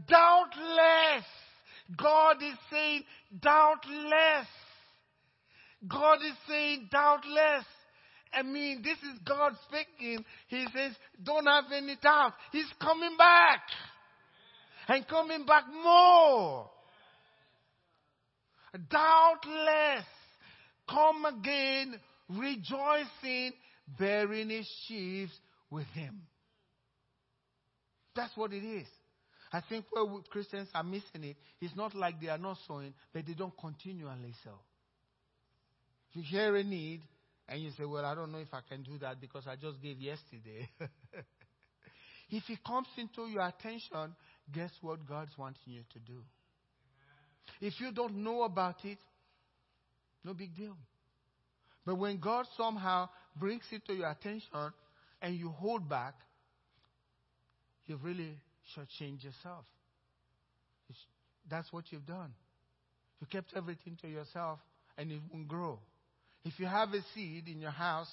doubtless, 0.07 1.25
God 1.97 2.37
is 2.43 2.59
saying 2.71 3.05
doubtless. 3.41 4.47
God 5.89 6.19
is 6.25 6.37
saying 6.49 6.89
doubtless. 6.91 7.65
I 8.33 8.43
mean, 8.43 8.83
this 8.83 8.99
is 8.99 9.19
God 9.27 9.53
speaking. 9.69 10.25
He 10.49 10.67
says, 10.75 10.93
don't 11.23 11.47
have 11.47 11.65
any 11.73 11.97
doubt. 12.03 12.33
He's 12.53 12.71
coming 12.81 13.17
back. 13.17 13.61
And 14.89 15.07
coming 15.09 15.47
back 15.47 15.65
more. 15.83 16.71
Doubtless. 18.91 20.05
Come 20.89 21.25
again, 21.25 21.99
rejoicing, 22.29 23.53
bearing 23.99 24.51
his 24.51 24.69
sheaves 24.87 25.33
with 25.71 25.87
him. 25.87 26.23
That's 28.15 28.37
what 28.37 28.53
it 28.53 28.65
is. 28.65 28.87
I 29.53 29.63
think 29.69 29.87
where 29.91 30.05
Christians 30.31 30.69
are 30.75 30.85
missing 30.85 31.23
it, 31.23 31.37
it's 31.61 31.75
not 31.77 31.95
like 31.95 32.21
they 32.21 32.29
are 32.29 32.39
not 32.39 32.59
sowing, 32.67 32.95
but 33.13 33.27
they 33.27 33.35
don't 33.35 33.57
continually 33.59 34.35
sow. 34.45 34.59
You 36.17 36.23
hear 36.23 36.57
a 36.57 36.65
need, 36.65 37.03
and 37.47 37.61
you 37.61 37.71
say, 37.77 37.85
Well, 37.85 38.03
I 38.03 38.15
don't 38.15 38.33
know 38.33 38.39
if 38.39 38.55
I 38.55 38.61
can 38.67 38.83
do 38.83 38.97
that 39.01 39.21
because 39.21 39.45
I 39.47 39.55
just 39.55 39.83
gave 39.83 40.01
yesterday. 40.01 40.67
if 42.31 42.43
it 42.49 42.59
comes 42.67 42.87
into 42.97 43.31
your 43.31 43.47
attention, 43.47 44.17
guess 44.51 44.71
what 44.81 45.07
God's 45.07 45.37
wanting 45.37 45.61
you 45.67 45.83
to 45.93 45.99
do? 45.99 46.23
If 47.61 47.75
you 47.81 47.93
don't 47.93 48.25
know 48.25 48.45
about 48.45 48.77
it, 48.85 48.97
no 50.25 50.33
big 50.33 50.57
deal. 50.57 50.79
But 51.85 51.97
when 51.99 52.19
God 52.19 52.47
somehow 52.57 53.11
brings 53.39 53.65
it 53.71 53.85
to 53.87 53.93
your 53.93 54.11
attention 54.11 54.73
and 55.21 55.37
you 55.37 55.51
hold 55.51 55.87
back, 55.87 56.15
you've 57.85 58.03
really 58.03 58.39
shortchanged 58.75 59.23
yourself. 59.23 59.67
That's 61.51 61.71
what 61.75 61.85
you've 61.91 62.07
done. 62.07 62.33
You 63.21 63.27
kept 63.27 63.53
everything 63.55 63.99
to 64.01 64.09
yourself 64.09 64.61
and 64.97 65.13
it 65.13 65.21
won't 65.31 65.47
grow. 65.47 65.79
If 66.47 66.61
you 66.61 66.67
have 66.67 66.91
a 66.91 67.01
seed 67.13 67.49
in 67.49 67.61
your 67.61 67.73
house 67.73 68.11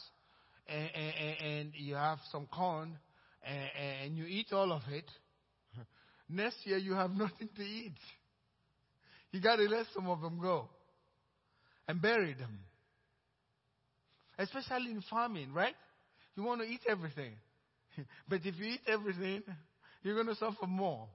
and, 0.67 0.89
and, 0.95 1.37
and 1.39 1.71
you 1.75 1.93
have 1.93 2.17
some 2.31 2.47
corn 2.47 2.97
and, 3.45 3.69
and 4.05 4.17
you 4.17 4.25
eat 4.25 4.47
all 4.51 4.71
of 4.71 4.81
it, 4.89 5.05
next 6.29 6.57
year 6.65 6.77
you 6.77 6.95
have 6.95 7.11
nothing 7.15 7.47
to 7.55 7.61
eat. 7.61 7.93
You 9.31 9.39
got 9.39 9.57
to 9.57 9.63
let 9.65 9.85
some 9.93 10.07
of 10.07 10.21
them 10.21 10.39
go 10.41 10.67
and 11.87 12.01
bury 12.01 12.33
them. 12.33 12.57
Especially 14.39 14.89
in 14.89 15.03
farming, 15.11 15.53
right? 15.53 15.75
You 16.35 16.41
want 16.41 16.61
to 16.61 16.67
eat 16.67 16.81
everything. 16.89 17.33
but 18.27 18.39
if 18.43 18.57
you 18.57 18.65
eat 18.65 18.81
everything, 18.87 19.43
you're 20.01 20.15
going 20.15 20.25
to 20.25 20.35
suffer 20.35 20.65
more. 20.65 21.07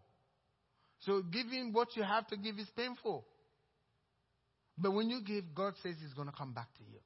So 1.00 1.22
giving 1.22 1.72
what 1.72 1.96
you 1.96 2.04
have 2.04 2.28
to 2.28 2.36
give 2.36 2.60
is 2.60 2.68
painful. 2.76 3.24
But 4.78 4.92
when 4.92 5.10
you 5.10 5.20
give, 5.22 5.44
God 5.54 5.74
says 5.82 5.94
He's 6.00 6.14
going 6.14 6.28
to 6.28 6.34
come 6.34 6.52
back 6.52 6.68
to 6.78 6.84
you. 6.84 6.98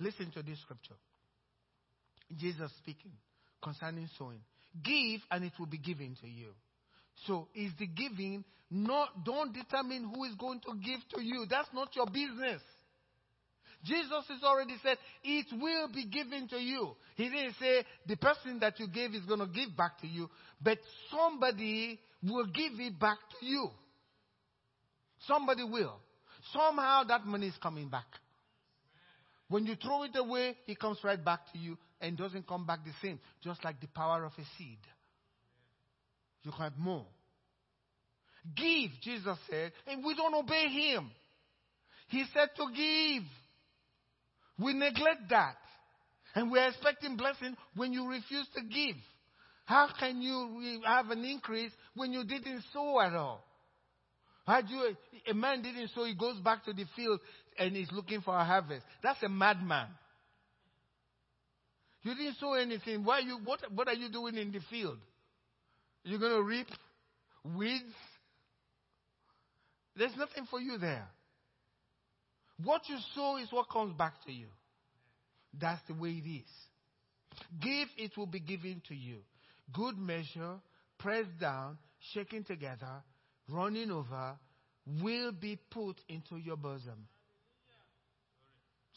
Listen 0.00 0.30
to 0.32 0.42
this 0.42 0.60
scripture. 0.60 0.94
Jesus 2.36 2.70
speaking 2.78 3.12
concerning 3.62 4.08
sowing. 4.18 4.40
Give 4.82 5.20
and 5.30 5.44
it 5.44 5.52
will 5.58 5.66
be 5.66 5.78
given 5.78 6.16
to 6.20 6.28
you. 6.28 6.50
So 7.26 7.48
is 7.54 7.72
the 7.78 7.86
giving 7.86 8.44
not 8.70 9.24
don't 9.24 9.52
determine 9.52 10.12
who 10.14 10.24
is 10.24 10.34
going 10.34 10.60
to 10.60 10.74
give 10.74 11.00
to 11.14 11.22
you. 11.22 11.46
That's 11.48 11.68
not 11.72 11.96
your 11.96 12.06
business. 12.06 12.60
Jesus 13.84 14.24
has 14.28 14.42
already 14.42 14.74
said 14.82 14.98
it 15.22 15.46
will 15.52 15.88
be 15.88 16.04
given 16.06 16.48
to 16.48 16.56
you. 16.56 16.96
He 17.16 17.28
didn't 17.28 17.54
say 17.60 17.84
the 18.06 18.16
person 18.16 18.58
that 18.60 18.78
you 18.80 18.88
gave 18.88 19.14
is 19.14 19.22
going 19.22 19.40
to 19.40 19.46
give 19.46 19.76
back 19.76 20.00
to 20.00 20.06
you, 20.06 20.28
but 20.60 20.78
somebody 21.10 21.98
will 22.22 22.46
give 22.46 22.72
it 22.78 22.98
back 22.98 23.18
to 23.40 23.46
you. 23.46 23.68
Somebody 25.26 25.64
will. 25.64 26.00
Somehow 26.52 27.04
that 27.04 27.26
money 27.26 27.48
is 27.48 27.56
coming 27.62 27.88
back. 27.88 28.06
When 29.48 29.66
you 29.66 29.76
throw 29.76 30.02
it 30.02 30.14
away, 30.14 30.56
it 30.66 30.78
comes 30.78 30.98
right 31.02 31.22
back 31.22 31.40
to 31.52 31.58
you 31.58 31.78
and 32.00 32.16
doesn't 32.16 32.46
come 32.46 32.66
back 32.66 32.80
the 32.84 32.92
same, 33.02 33.18
just 33.42 33.64
like 33.64 33.80
the 33.80 33.88
power 33.88 34.24
of 34.24 34.32
a 34.32 34.44
seed. 34.56 34.78
You 36.42 36.50
have 36.52 36.76
more. 36.78 37.06
Give, 38.54 38.90
Jesus 39.02 39.36
said, 39.50 39.72
and 39.86 40.04
we 40.04 40.14
don't 40.14 40.34
obey 40.34 40.68
him. 40.68 41.10
He 42.08 42.24
said 42.32 42.48
to 42.56 42.66
give. 42.74 43.24
We 44.58 44.74
neglect 44.74 45.30
that. 45.30 45.56
And 46.34 46.50
we're 46.50 46.68
expecting 46.68 47.16
blessing 47.16 47.56
when 47.74 47.92
you 47.92 48.08
refuse 48.08 48.46
to 48.54 48.62
give. 48.62 48.96
How 49.64 49.88
can 49.98 50.22
you 50.22 50.80
have 50.86 51.10
an 51.10 51.24
increase 51.24 51.72
when 51.94 52.12
you 52.12 52.24
didn't 52.24 52.64
sow 52.72 53.00
at 53.00 53.14
all? 53.14 53.44
Had 54.48 54.70
you, 54.70 54.96
a 55.30 55.34
man 55.34 55.60
didn't 55.60 55.90
sow, 55.94 56.04
he 56.04 56.14
goes 56.14 56.40
back 56.40 56.64
to 56.64 56.72
the 56.72 56.86
field 56.96 57.20
and 57.58 57.76
he's 57.76 57.92
looking 57.92 58.22
for 58.22 58.34
a 58.34 58.42
harvest. 58.42 58.86
That's 59.02 59.22
a 59.22 59.28
madman. 59.28 59.88
You 62.02 62.14
didn't 62.14 62.36
sow 62.38 62.54
anything. 62.54 63.04
Why 63.04 63.18
you, 63.18 63.40
what, 63.44 63.60
what 63.74 63.88
are 63.88 63.94
you 63.94 64.08
doing 64.10 64.38
in 64.38 64.50
the 64.50 64.60
field? 64.70 64.96
You're 66.02 66.18
going 66.18 66.32
to 66.32 66.42
reap 66.42 66.66
weeds? 67.58 67.92
There's 69.94 70.16
nothing 70.16 70.46
for 70.50 70.60
you 70.60 70.78
there. 70.78 71.06
What 72.64 72.88
you 72.88 72.96
sow 73.14 73.36
is 73.36 73.52
what 73.52 73.68
comes 73.68 73.98
back 73.98 74.14
to 74.24 74.32
you. 74.32 74.46
That's 75.60 75.82
the 75.88 75.94
way 75.94 76.22
it 76.24 76.26
is. 76.26 76.50
Give, 77.60 77.88
it 77.98 78.16
will 78.16 78.26
be 78.26 78.40
given 78.40 78.80
to 78.88 78.94
you. 78.94 79.18
Good 79.74 79.98
measure, 79.98 80.54
pressed 80.98 81.38
down, 81.38 81.76
shaken 82.14 82.44
together, 82.44 83.02
running 83.48 83.90
over, 83.90 84.36
will 85.02 85.32
be 85.32 85.58
put 85.70 85.96
into 86.08 86.36
your 86.36 86.56
bosom. 86.56 87.08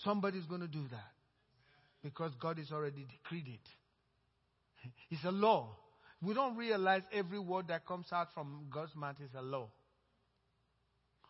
Somebody's 0.04 0.46
going 0.46 0.62
to 0.62 0.68
do 0.68 0.84
that 0.92 1.12
because 2.04 2.32
God 2.40 2.58
has 2.58 2.72
already 2.72 3.06
decreed 3.06 3.48
it. 3.48 4.90
It's 5.10 5.24
a 5.26 5.32
law. 5.32 5.76
We 6.22 6.34
don't 6.34 6.56
realize 6.56 7.02
every 7.14 7.40
word 7.40 7.68
that 7.70 7.86
comes 7.86 8.08
out 8.12 8.28
from 8.34 8.68
God's 8.72 8.96
mouth 8.96 9.16
is 9.24 9.30
a 9.38 9.42
law. 9.42 9.70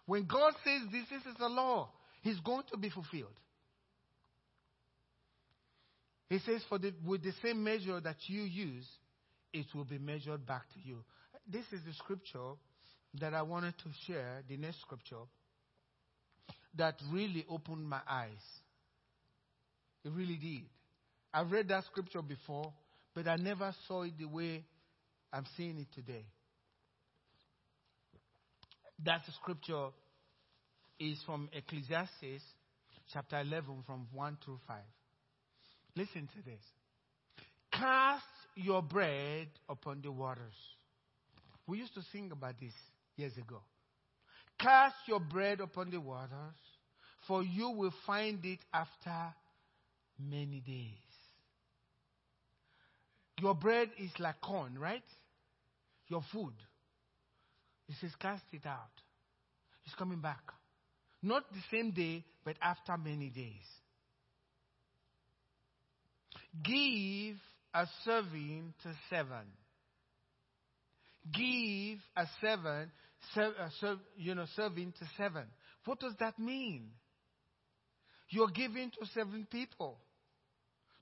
When 0.06 0.26
God 0.26 0.54
says 0.64 0.82
this, 0.92 1.06
this 1.10 1.34
is 1.34 1.40
a 1.40 1.48
law, 1.48 1.90
He's 2.22 2.40
going 2.40 2.64
to 2.72 2.78
be 2.78 2.90
fulfilled. 2.90 3.40
He 6.30 6.40
says, 6.40 6.62
For 6.70 6.78
the, 6.78 6.94
with 7.06 7.24
the 7.24 7.34
same 7.44 7.64
measure 7.64 8.00
that 8.00 8.18
you 8.28 8.44
use, 8.44 8.88
it 9.54 9.66
will 9.76 9.86
be 9.86 9.98
measured 9.98 10.46
back 10.46 10.64
to 10.74 10.80
you. 10.82 11.04
This 11.48 11.66
is 11.74 11.82
the 11.86 11.94
scripture 11.94 12.54
that 13.20 13.34
I 13.34 13.42
wanted 13.42 13.74
to 13.80 13.90
share, 14.08 14.42
the 14.48 14.58
next 14.58 14.82
scripture, 14.82 15.24
that 16.78 16.96
really 17.12 17.46
opened 17.50 17.88
my 17.88 18.00
eyes. 18.10 18.30
It 20.06 20.12
really 20.16 20.38
did. 20.38 20.64
I've 21.34 21.52
read 21.52 21.68
that 21.70 21.84
scripture 21.86 22.22
before, 22.22 22.74
but 23.14 23.28
I 23.28 23.36
never 23.36 23.74
saw 23.88 24.04
it 24.04 24.18
the 24.18 24.26
way 24.26 24.64
I'm 25.34 25.46
seeing 25.58 25.78
it 25.80 25.88
today. 25.94 26.26
That 29.04 29.22
scripture 29.42 29.88
is 31.00 31.18
from 31.26 31.50
Ecclesiastes 31.54 32.44
chapter 33.12 33.40
11 33.40 33.84
from 33.86 34.08
1 34.14 34.38
through 34.44 34.60
5. 34.68 34.78
Listen 35.96 36.30
to 36.36 36.44
this. 36.46 36.62
Cast 37.72 38.26
your 38.56 38.82
bread 38.82 39.48
upon 39.68 40.02
the 40.02 40.12
waters. 40.12 40.56
We 41.68 41.80
used 41.80 41.94
to 41.96 42.02
sing 42.12 42.32
about 42.32 42.60
this 42.60 42.74
years 43.16 43.38
ago. 43.38 43.62
Cast 44.60 44.96
your 45.08 45.20
bread 45.20 45.60
upon 45.60 45.90
the 45.90 46.00
waters, 46.00 46.56
for 47.28 47.44
you 47.44 47.70
will 47.72 47.94
find 48.06 48.44
it 48.46 48.60
after 48.74 49.34
many 50.20 50.60
days. 50.60 50.98
Your 53.40 53.56
bread 53.56 53.90
is 53.98 54.12
like 54.20 54.40
corn, 54.42 54.78
right? 54.78 55.04
Your 56.08 56.24
food. 56.32 56.54
He 57.88 57.96
says, 58.00 58.12
cast 58.20 58.44
it 58.54 58.66
out. 58.66 58.92
It's 59.86 59.96
coming 59.96 60.22
back. 60.22 60.44
Not 61.24 61.44
the 61.52 61.62
same 61.72 61.92
day, 61.92 62.24
but 62.46 62.56
after 62.62 62.98
many 62.98 63.30
days. 63.30 63.66
Give 66.64 67.36
a 67.74 67.88
serving 68.04 68.74
to 68.84 68.94
seven. 69.10 69.48
Give 71.32 72.00
a 72.16 72.26
seven, 72.42 72.92
serve, 73.34 73.54
uh, 73.60 73.70
serve, 73.80 74.00
you 74.18 74.34
know, 74.34 74.46
serving 74.56 74.94
to 75.00 75.06
seven. 75.18 75.46
What 75.86 76.00
does 76.00 76.14
that 76.20 76.40
mean? 76.40 76.90
You're 78.30 78.50
giving 78.50 78.92
to 78.92 79.06
seven 79.14 79.48
people. 79.52 79.98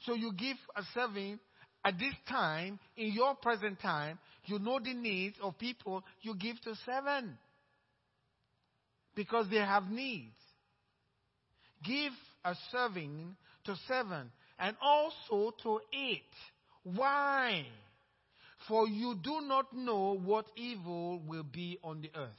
So 0.05 0.13
you 0.15 0.33
give 0.33 0.57
a 0.75 0.81
serving 0.93 1.39
at 1.85 1.97
this 1.97 2.13
time, 2.27 2.79
in 2.97 3.13
your 3.13 3.35
present 3.35 3.79
time, 3.79 4.19
you 4.45 4.59
know 4.59 4.79
the 4.79 4.93
needs 4.93 5.37
of 5.41 5.57
people, 5.57 6.03
you 6.21 6.35
give 6.35 6.59
to 6.61 6.75
seven. 6.85 7.37
Because 9.15 9.47
they 9.49 9.57
have 9.57 9.89
needs. 9.89 10.35
Give 11.83 12.11
a 12.43 12.55
serving 12.71 13.35
to 13.65 13.75
seven 13.87 14.31
and 14.59 14.75
also 14.81 15.53
to 15.63 15.79
eight. 15.93 16.23
Why? 16.83 17.65
For 18.67 18.87
you 18.87 19.15
do 19.21 19.41
not 19.41 19.73
know 19.73 20.19
what 20.23 20.45
evil 20.55 21.21
will 21.25 21.43
be 21.43 21.79
on 21.83 22.01
the 22.01 22.11
earth. 22.15 22.29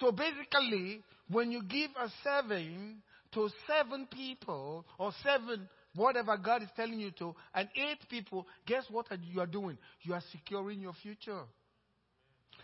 So 0.00 0.12
basically, 0.12 1.02
when 1.30 1.50
you 1.50 1.62
give 1.62 1.90
a 1.98 2.10
serving 2.22 2.96
to 3.32 3.48
seven 3.66 4.08
people 4.10 4.84
or 4.98 5.12
seven 5.22 5.68
whatever 5.96 6.36
God 6.36 6.62
is 6.62 6.68
telling 6.76 7.00
you 7.00 7.10
to, 7.12 7.34
and 7.54 7.68
eight 7.74 7.98
people, 8.08 8.46
guess 8.66 8.84
what 8.90 9.06
you 9.32 9.40
are 9.40 9.46
doing? 9.46 9.78
You 10.02 10.14
are 10.14 10.22
securing 10.30 10.80
your 10.80 10.92
future. 11.02 11.40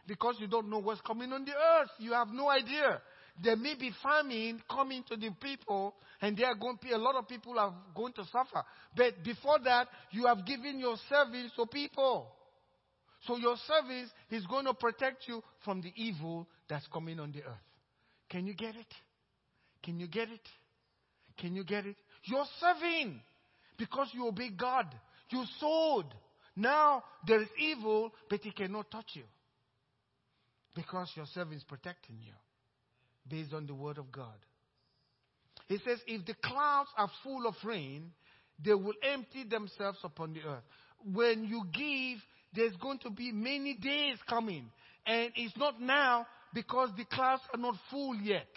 Because 0.06 0.36
you 0.38 0.46
don't 0.46 0.68
know 0.68 0.78
what's 0.78 1.00
coming 1.00 1.32
on 1.32 1.44
the 1.44 1.52
earth. 1.52 1.90
You 1.98 2.12
have 2.12 2.28
no 2.28 2.48
idea. 2.48 3.00
There 3.40 3.56
may 3.56 3.74
be 3.74 3.90
famine 4.02 4.62
coming 4.70 5.04
to 5.08 5.16
the 5.16 5.30
people, 5.40 5.94
and 6.20 6.36
there 6.36 6.46
are 6.46 6.54
going 6.54 6.76
to 6.76 6.84
be 6.84 6.92
a 6.92 6.98
lot 6.98 7.14
of 7.14 7.28
people 7.28 7.58
are 7.58 7.74
going 7.94 8.12
to 8.14 8.24
suffer. 8.26 8.62
But 8.96 9.24
before 9.24 9.58
that, 9.64 9.88
you 10.10 10.26
have 10.26 10.44
given 10.44 10.78
your 10.78 10.96
service 11.08 11.50
to 11.56 11.66
people. 11.66 12.28
So 13.26 13.36
your 13.36 13.56
service 13.66 14.10
is 14.30 14.44
going 14.46 14.66
to 14.66 14.74
protect 14.74 15.28
you 15.28 15.42
from 15.64 15.80
the 15.80 15.92
evil 15.96 16.46
that's 16.68 16.86
coming 16.92 17.20
on 17.20 17.32
the 17.32 17.42
earth. 17.42 17.68
Can 18.28 18.46
you 18.46 18.54
get 18.54 18.74
it? 18.74 18.94
Can 19.82 19.98
you 19.98 20.08
get 20.08 20.28
it? 20.28 20.40
Can 21.38 21.54
you 21.54 21.64
get 21.64 21.86
it? 21.86 21.96
You're 22.24 22.46
serving 22.60 23.20
because 23.78 24.08
you 24.12 24.26
obey 24.26 24.50
God. 24.50 24.86
You 25.30 25.44
sowed. 25.58 26.06
Now 26.54 27.02
there 27.26 27.40
is 27.40 27.48
evil, 27.58 28.12
but 28.28 28.44
it 28.44 28.54
cannot 28.54 28.90
touch 28.90 29.10
you 29.14 29.24
because 30.74 31.10
your 31.14 31.26
serving 31.32 31.58
is 31.58 31.64
protecting 31.64 32.16
you 32.20 32.32
based 33.28 33.52
on 33.52 33.66
the 33.66 33.74
word 33.74 33.98
of 33.98 34.10
God. 34.12 34.34
He 35.68 35.78
says, 35.78 35.98
if 36.06 36.26
the 36.26 36.34
clouds 36.42 36.90
are 36.96 37.10
full 37.22 37.46
of 37.46 37.54
rain, 37.64 38.10
they 38.62 38.74
will 38.74 38.94
empty 39.02 39.44
themselves 39.44 39.98
upon 40.04 40.34
the 40.34 40.40
earth. 40.40 40.64
When 41.12 41.44
you 41.44 41.64
give, 41.72 42.18
there's 42.54 42.76
going 42.76 42.98
to 43.00 43.10
be 43.10 43.32
many 43.32 43.74
days 43.74 44.18
coming. 44.28 44.70
And 45.06 45.32
it's 45.34 45.56
not 45.56 45.80
now 45.80 46.26
because 46.54 46.90
the 46.96 47.04
clouds 47.04 47.42
are 47.52 47.60
not 47.60 47.74
full 47.90 48.14
yet. 48.16 48.48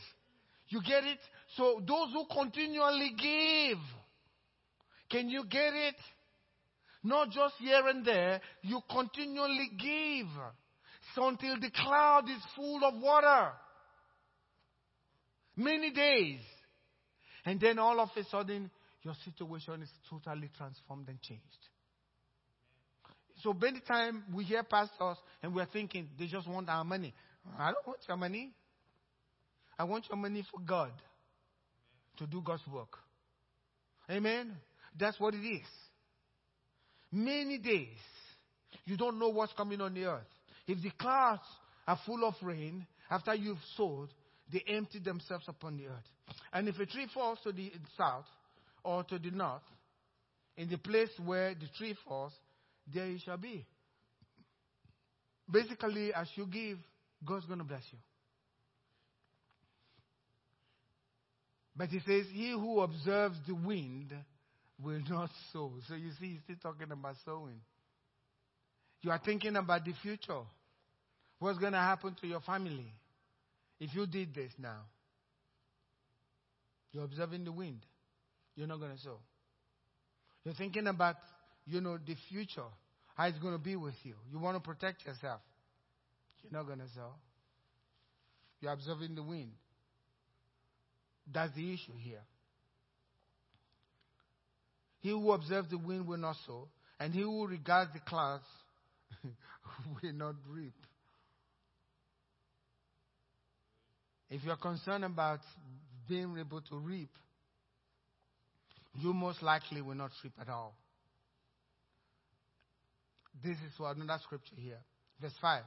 You 0.69 0.82
get 0.82 1.04
it? 1.04 1.19
So 1.56 1.82
those 1.88 2.10
who 2.12 2.25
continually 2.36 3.13
give, 3.17 3.78
can 5.10 5.30
you 5.30 5.45
get 5.45 5.73
it? 5.73 5.95
Not 7.04 7.30
just 7.30 7.54
here 7.60 7.88
and 7.88 8.04
there, 8.04 8.41
you 8.63 8.82
continually 8.91 9.69
give. 9.78 10.28
Until 11.17 11.60
the 11.60 11.69
cloud 11.71 12.23
is 12.25 12.41
full 12.56 12.84
of 12.84 13.01
water. 13.01 13.51
Many 15.56 15.91
days. 15.91 16.39
And 17.46 17.60
then 17.60 17.80
all 17.80 18.00
of 18.00 18.10
a 18.15 18.24
sudden, 18.26 18.70
your 19.04 19.13
situation 19.24 19.84
is 19.84 19.89
totally 20.10 20.50
transformed 20.58 21.08
and 21.08 21.22
changed. 21.22 21.44
So 23.44 23.54
many 23.54 23.80
times 23.82 24.24
we 24.34 24.44
hear 24.44 24.63
pastors 24.63 25.18
and 25.44 25.54
we're 25.54 25.68
thinking 25.68 26.10
they 26.18 26.26
just 26.26 26.48
want 26.48 26.70
our 26.70 26.84
money. 26.84 27.13
I 27.60 27.72
don't 27.72 27.86
want 27.86 28.00
your 28.08 28.18
money. 28.18 28.52
I 29.78 29.84
want 29.84 30.06
your 30.10 30.18
money 30.18 30.44
for 30.52 30.60
God 30.60 30.91
to 32.18 32.26
do 32.26 32.41
God's 32.41 32.65
work. 32.72 32.98
Amen. 34.10 34.56
That's 34.98 35.20
what 35.20 35.34
it 35.34 35.46
is. 35.46 35.68
Many 37.12 37.58
days 37.58 37.98
you 38.86 38.98
don't 38.98 39.20
know 39.20 39.30
what's 39.30 39.54
coming 39.54 39.82
on 39.82 39.94
the 39.94 40.06
earth. 40.06 40.24
If 40.68 40.82
the 40.82 40.91
clouds 40.91 41.44
are 41.88 42.00
full 42.06 42.26
of 42.26 42.34
rain 42.41 42.86
after 43.10 43.36
you've 43.36 43.60
sowed, 43.78 44.10
they 44.52 44.64
empty 44.68 45.00
themselves 45.00 45.46
upon 45.48 45.78
the 45.78 45.88
earth. 45.88 46.36
And 46.54 46.68
if 46.68 46.80
a 46.80 46.86
tree 46.86 47.08
falls 47.14 47.40
to 47.44 47.52
the 47.52 47.72
south 47.98 48.26
or 48.84 49.04
to 49.04 49.20
the 49.20 49.32
north, 49.32 49.62
in 50.58 50.70
the 50.70 50.78
place 50.78 51.10
where 51.24 51.54
the 51.54 51.68
tree 51.78 51.96
falls, 52.08 52.32
there 52.94 53.06
it 53.06 53.22
shall 53.26 53.38
be. 53.38 53.66
Basically, 55.52 56.14
as 56.14 56.28
you 56.36 56.46
give, 56.46 56.78
God's 57.26 57.46
going 57.46 57.60
to 57.60 57.66
bless 57.66 57.84
you. 57.92 58.00
But 61.76 61.90
he 61.90 62.00
says, 62.00 62.26
He 62.32 62.52
who 62.52 62.80
observes 62.80 63.36
the 63.48 63.54
wind 63.54 64.14
will 64.82 65.02
not 65.10 65.30
sow. 65.54 65.74
So 65.88 65.96
you 65.96 66.12
see, 66.20 66.34
he's 66.34 66.40
still 66.44 66.72
talking 66.72 66.92
about 66.92 67.16
sowing. 67.26 67.60
You 69.02 69.12
are 69.12 69.22
thinking 69.24 69.56
about 69.56 69.86
the 69.86 69.94
future. 70.02 70.42
What's 71.40 71.60
going 71.60 71.74
to 71.74 71.80
happen 71.80 72.16
to 72.22 72.28
your 72.28 72.40
family 72.40 72.92
if 73.80 73.94
you 73.94 74.06
did 74.06 74.34
this 74.34 74.52
now? 74.58 74.82
You're 76.92 77.04
observing 77.04 77.44
the 77.44 77.52
wind. 77.52 77.86
You're 78.56 78.68
not 78.68 78.80
going 78.80 78.96
to 78.96 79.02
sow. 79.02 79.20
You're 80.46 80.54
thinking 80.54 80.88
about, 80.88 81.16
you 81.66 81.82
know, 81.82 81.98
the 81.98 82.16
future, 82.30 82.70
how 83.16 83.26
it's 83.26 83.38
going 83.40 83.54
to 83.54 83.64
be 83.64 83.76
with 83.76 83.96
you. 84.04 84.14
You 84.32 84.40
want 84.40 84.56
to 84.56 84.62
protect 84.62 85.06
yourself. 85.06 85.42
You're 86.42 86.54
not 86.54 86.68
going 86.68 86.80
to 86.80 86.88
sow. 86.96 87.12
You're 88.62 88.72
observing 88.72 89.16
the 89.16 89.24
wind. 89.24 89.52
That's 91.34 91.54
the 91.56 91.74
issue 91.74 91.98
here. 92.00 92.22
He 95.02 95.10
who 95.10 95.32
observes 95.32 95.70
the 95.70 95.78
wind 95.78 96.08
will 96.08 96.18
not 96.18 96.36
sow, 96.48 96.68
and 97.00 97.14
he 97.14 97.22
who 97.22 97.46
regards 97.46 97.92
the 97.94 98.00
clouds 98.00 98.44
will 100.02 100.14
not 100.14 100.36
reap. 100.50 100.74
If 104.36 104.44
you're 104.44 104.58
concerned 104.58 105.06
about 105.06 105.40
being 106.10 106.38
able 106.38 106.60
to 106.60 106.78
reap, 106.78 107.10
you 109.00 109.14
most 109.14 109.42
likely 109.42 109.82
will 109.82 109.96
not 109.96 110.12
reap 110.22 110.34
at 110.42 110.50
all. 110.50 110.76
This 113.42 113.56
is 113.56 113.72
another 113.80 114.20
scripture 114.24 114.56
here. 114.58 114.80
Verse 115.22 115.32
5. 115.42 115.64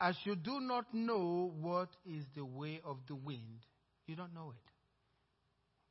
As 0.00 0.14
you 0.22 0.36
do 0.36 0.60
not 0.60 0.94
know 0.94 1.52
what 1.60 1.88
is 2.06 2.22
the 2.36 2.44
way 2.44 2.80
of 2.84 2.98
the 3.08 3.16
wind, 3.16 3.66
you 4.06 4.14
don't 4.14 4.32
know 4.32 4.52
it 4.54 4.70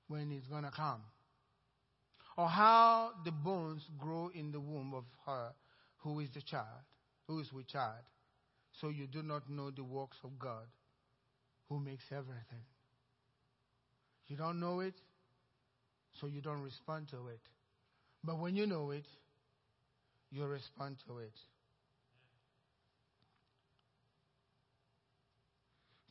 when 0.08 0.32
it's 0.32 0.48
going 0.48 0.64
to 0.64 0.72
come. 0.72 1.02
Or 2.38 2.48
how 2.48 3.12
the 3.26 3.32
bones 3.32 3.82
grow 4.00 4.32
in 4.34 4.54
the 4.54 4.60
womb 4.62 4.94
of 4.94 5.04
her 5.26 5.50
who 5.98 6.22
is 6.22 6.30
the 6.34 6.42
child, 6.42 6.86
who 7.28 7.42
is 7.42 7.52
with 7.52 7.68
child. 7.68 8.06
So 8.80 8.88
you 8.88 9.06
do 9.06 9.22
not 9.22 9.50
know 9.50 9.70
the 9.70 9.84
works 9.84 10.16
of 10.24 10.40
God 10.40 10.64
who 11.72 11.80
makes 11.80 12.04
everything. 12.12 12.66
You 14.28 14.36
don't 14.36 14.60
know 14.60 14.82
it, 14.82 14.94
so 16.20 16.28
you 16.28 16.42
don't 16.42 16.62
respond 16.62 17.08
to 17.12 17.30
it. 17.30 17.40
But 18.26 18.40
when 18.40 18.58
you 18.58 18.68
know 18.68 18.92
it, 18.92 19.06
you 20.32 20.44
respond 20.44 20.98
to 21.08 21.20
it. 21.20 21.32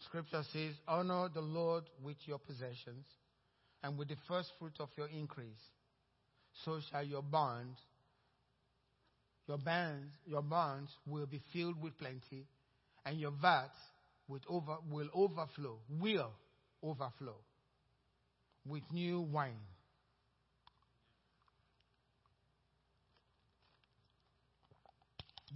Scripture 0.07 0.43
says, 0.51 0.73
Honor 0.89 1.29
the 1.33 1.43
Lord 1.43 1.85
with 2.03 2.17
your 2.25 2.39
possessions 2.39 3.05
and 3.83 3.99
with 3.99 4.09
the 4.09 4.17
first 4.29 4.51
fruit 4.59 4.73
of 4.81 4.89
your 4.97 5.09
increase, 5.09 5.61
so 6.65 6.81
shall 6.91 7.05
your 7.05 7.23
barns, 7.23 7.77
your 9.47 9.59
barns, 9.59 10.11
your 10.25 10.43
barns 10.43 10.89
will 11.07 11.27
be 11.27 11.43
filled 11.53 11.81
with 11.83 11.99
plenty, 11.99 12.47
and 13.05 13.21
your 13.21 13.33
vats 13.43 13.77
will, 14.31 14.41
over, 14.49 14.77
will 14.89 15.09
overflow, 15.13 15.79
will 15.99 16.31
overflow 16.83 17.35
with 18.65 18.83
new 18.93 19.21
wine. 19.21 19.59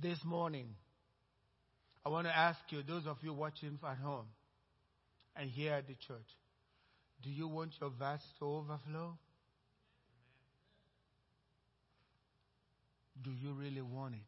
This 0.03 0.19
morning, 0.25 0.67
I 2.05 2.09
want 2.09 2.27
to 2.27 2.37
ask 2.37 2.59
you, 2.71 2.83
those 2.83 3.07
of 3.07 3.17
you 3.23 3.33
watching 3.33 3.79
at 3.89 3.97
home 3.99 4.27
and 5.37 5.49
here 5.49 5.73
at 5.75 5.87
the 5.87 5.95
church, 5.95 6.27
do 7.23 7.31
you 7.31 7.47
want 7.47 7.73
your 7.81 7.91
vats 7.97 8.25
to 8.41 8.45
overflow? 8.45 9.17
Do 13.23 13.31
you 13.31 13.53
really 13.53 13.81
want 13.81 14.15
it? 14.15 14.21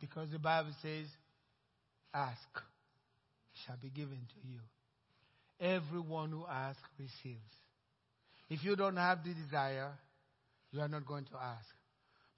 Because 0.00 0.30
the 0.30 0.38
Bible 0.38 0.72
says, 0.82 1.06
ask 2.14 2.62
shall 3.66 3.76
be 3.80 3.88
given 3.88 4.18
to 4.18 4.48
you. 4.48 4.60
Everyone 5.60 6.30
who 6.30 6.44
asks 6.46 6.88
receives. 6.98 7.40
If 8.48 8.64
you 8.64 8.76
don't 8.76 8.96
have 8.96 9.22
the 9.24 9.34
desire, 9.34 9.92
you 10.72 10.80
are 10.80 10.88
not 10.88 11.06
going 11.06 11.24
to 11.26 11.36
ask. 11.36 11.66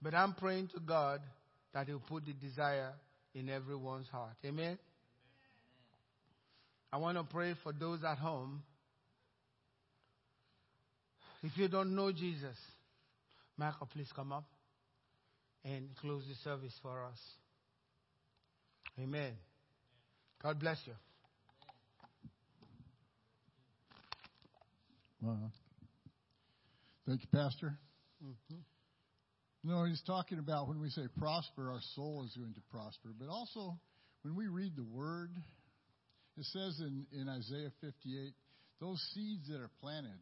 But 0.01 0.15
I'm 0.15 0.35
praying 0.35 0.69
to 0.75 0.81
God 0.81 1.21
that 1.73 1.87
He'll 1.87 2.01
put 2.01 2.27
the 2.27 2.33
desire 2.33 2.93
in 3.35 3.49
everyone's 3.49 4.09
heart. 4.09 4.37
Amen? 4.45 4.79
I 6.93 6.99
want 6.99 7.17
to 7.17 7.25
pray 7.25 7.55
for 7.63 7.73
those 7.73 8.01
at 8.05 8.19
home. 8.19 8.63
If 11.43 11.57
you 11.57 11.69
don't 11.69 11.95
know 11.95 12.13
Jesus, 12.13 12.57
Michael, 13.57 13.89
please 13.93 14.09
come 14.15 14.33
up 14.33 14.45
and 15.65 15.89
close 16.01 16.23
the 16.29 16.35
service 16.45 16.75
for 16.83 17.05
us. 17.05 17.19
Amen. 19.01 19.33
God 20.43 20.59
bless 20.59 20.79
you. 20.87 20.93
Well, 25.23 25.53
thank 27.07 27.21
you, 27.23 27.29
Pastor. 27.33 27.79
Mm-hmm. 28.25 28.59
No, 29.63 29.85
he's 29.85 30.03
talking 30.05 30.41
about 30.41 30.67
when 30.67 30.81
we 30.81 30.91
say 30.91 31.03
prosper, 31.17 31.71
our 31.71 31.81
soul 31.95 32.25
is 32.27 32.35
going 32.37 32.55
to 32.55 32.61
prosper. 32.73 33.11
But 33.17 33.29
also, 33.29 33.79
when 34.23 34.35
we 34.35 34.49
read 34.49 34.73
the 34.75 34.83
word, 34.83 35.31
it 36.37 36.45
says 36.47 36.81
in, 36.81 37.07
in 37.13 37.29
Isaiah 37.29 37.71
58, 37.81 38.35
those 38.81 39.01
seeds 39.15 39.47
that 39.47 39.61
are 39.61 39.71
planted, 39.81 40.19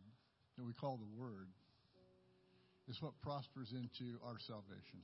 that 0.58 0.66
we 0.66 0.74
call 0.74 0.98
the 0.98 1.18
word, 1.18 1.48
is 2.86 3.00
what 3.00 3.12
prospers 3.22 3.72
into 3.72 4.18
our 4.26 4.36
salvation. 4.46 5.00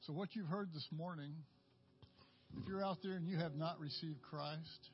So, 0.00 0.12
what 0.12 0.36
you've 0.36 0.48
heard 0.48 0.68
this 0.74 0.86
morning, 0.92 1.32
if 2.60 2.68
you're 2.68 2.84
out 2.84 2.98
there 3.02 3.14
and 3.14 3.26
you 3.26 3.38
have 3.38 3.56
not 3.56 3.80
received 3.80 4.20
Christ, 4.28 4.90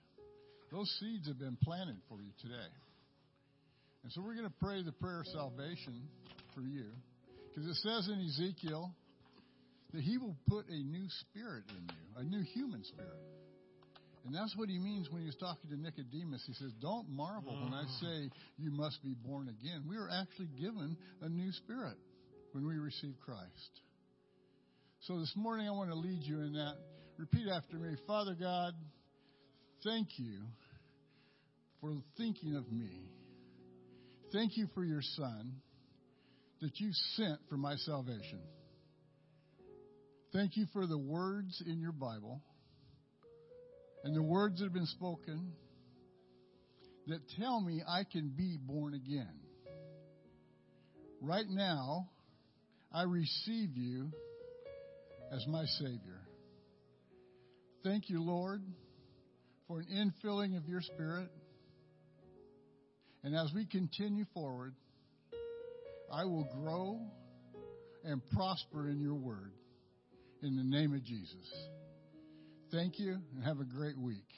those 0.70 0.88
seeds 1.00 1.26
have 1.26 1.40
been 1.40 1.58
planted 1.64 1.96
for 2.08 2.22
you 2.22 2.30
today. 2.40 2.70
And 4.04 4.12
so, 4.12 4.20
we're 4.20 4.34
going 4.34 4.46
to 4.46 4.54
pray 4.60 4.82
the 4.82 4.92
prayer 4.92 5.20
of 5.20 5.26
salvation 5.28 6.08
for 6.54 6.60
you. 6.60 6.92
Because 7.48 7.68
it 7.68 7.76
says 7.76 8.08
in 8.12 8.20
Ezekiel 8.20 8.94
that 9.94 10.02
he 10.02 10.18
will 10.18 10.36
put 10.46 10.68
a 10.68 10.76
new 10.76 11.06
spirit 11.20 11.64
in 11.70 11.88
you, 11.88 12.20
a 12.20 12.22
new 12.22 12.42
human 12.52 12.84
spirit. 12.84 13.16
And 14.26 14.34
that's 14.34 14.56
what 14.56 14.68
he 14.68 14.78
means 14.78 15.10
when 15.10 15.22
he's 15.22 15.36
talking 15.36 15.70
to 15.70 15.76
Nicodemus. 15.76 16.42
He 16.46 16.54
says, 16.54 16.72
Don't 16.80 17.08
marvel 17.10 17.52
when 17.52 17.74
I 17.74 17.84
mm. 17.84 18.00
say 18.00 18.30
you 18.58 18.70
must 18.70 19.02
be 19.02 19.14
born 19.14 19.48
again. 19.48 19.84
We 19.88 19.96
are 19.96 20.08
actually 20.08 20.48
given 20.58 20.96
a 21.20 21.28
new 21.28 21.52
spirit 21.52 21.96
when 22.52 22.66
we 22.66 22.78
receive 22.78 23.14
Christ. 23.24 23.80
So 25.00 25.18
this 25.18 25.32
morning 25.36 25.68
I 25.68 25.72
want 25.72 25.90
to 25.90 25.96
lead 25.96 26.22
you 26.22 26.40
in 26.40 26.54
that. 26.54 26.74
Repeat 27.18 27.48
after 27.48 27.76
me 27.76 27.96
Father 28.06 28.34
God, 28.34 28.72
thank 29.84 30.08
you 30.16 30.40
for 31.80 31.92
thinking 32.16 32.56
of 32.56 32.72
me. 32.72 33.10
Thank 34.34 34.56
you 34.56 34.66
for 34.74 34.84
your 34.84 35.00
son 35.00 35.52
that 36.60 36.80
you 36.80 36.90
sent 37.14 37.38
for 37.48 37.56
my 37.56 37.76
salvation. 37.76 38.40
Thank 40.32 40.56
you 40.56 40.66
for 40.72 40.88
the 40.88 40.98
words 40.98 41.62
in 41.64 41.78
your 41.78 41.92
Bible 41.92 42.42
and 44.02 44.16
the 44.16 44.22
words 44.24 44.58
that 44.58 44.64
have 44.64 44.72
been 44.72 44.86
spoken 44.86 45.52
that 47.06 47.20
tell 47.38 47.60
me 47.60 47.80
I 47.86 48.02
can 48.10 48.34
be 48.36 48.58
born 48.60 48.94
again. 48.94 49.38
Right 51.20 51.46
now, 51.48 52.08
I 52.92 53.04
receive 53.04 53.76
you 53.76 54.10
as 55.30 55.46
my 55.46 55.64
Savior. 55.78 56.22
Thank 57.84 58.10
you, 58.10 58.20
Lord, 58.20 58.62
for 59.68 59.78
an 59.78 59.86
infilling 59.92 60.56
of 60.56 60.66
your 60.66 60.80
Spirit. 60.80 61.28
And 63.24 63.34
as 63.34 63.50
we 63.54 63.64
continue 63.64 64.26
forward, 64.34 64.74
I 66.12 66.24
will 66.24 66.46
grow 66.60 67.00
and 68.04 68.20
prosper 68.30 68.90
in 68.90 69.00
your 69.00 69.14
word. 69.14 69.52
In 70.42 70.56
the 70.56 70.62
name 70.62 70.92
of 70.92 71.02
Jesus. 71.02 71.50
Thank 72.70 72.98
you 72.98 73.16
and 73.34 73.42
have 73.42 73.60
a 73.60 73.64
great 73.64 73.96
week. 73.96 74.28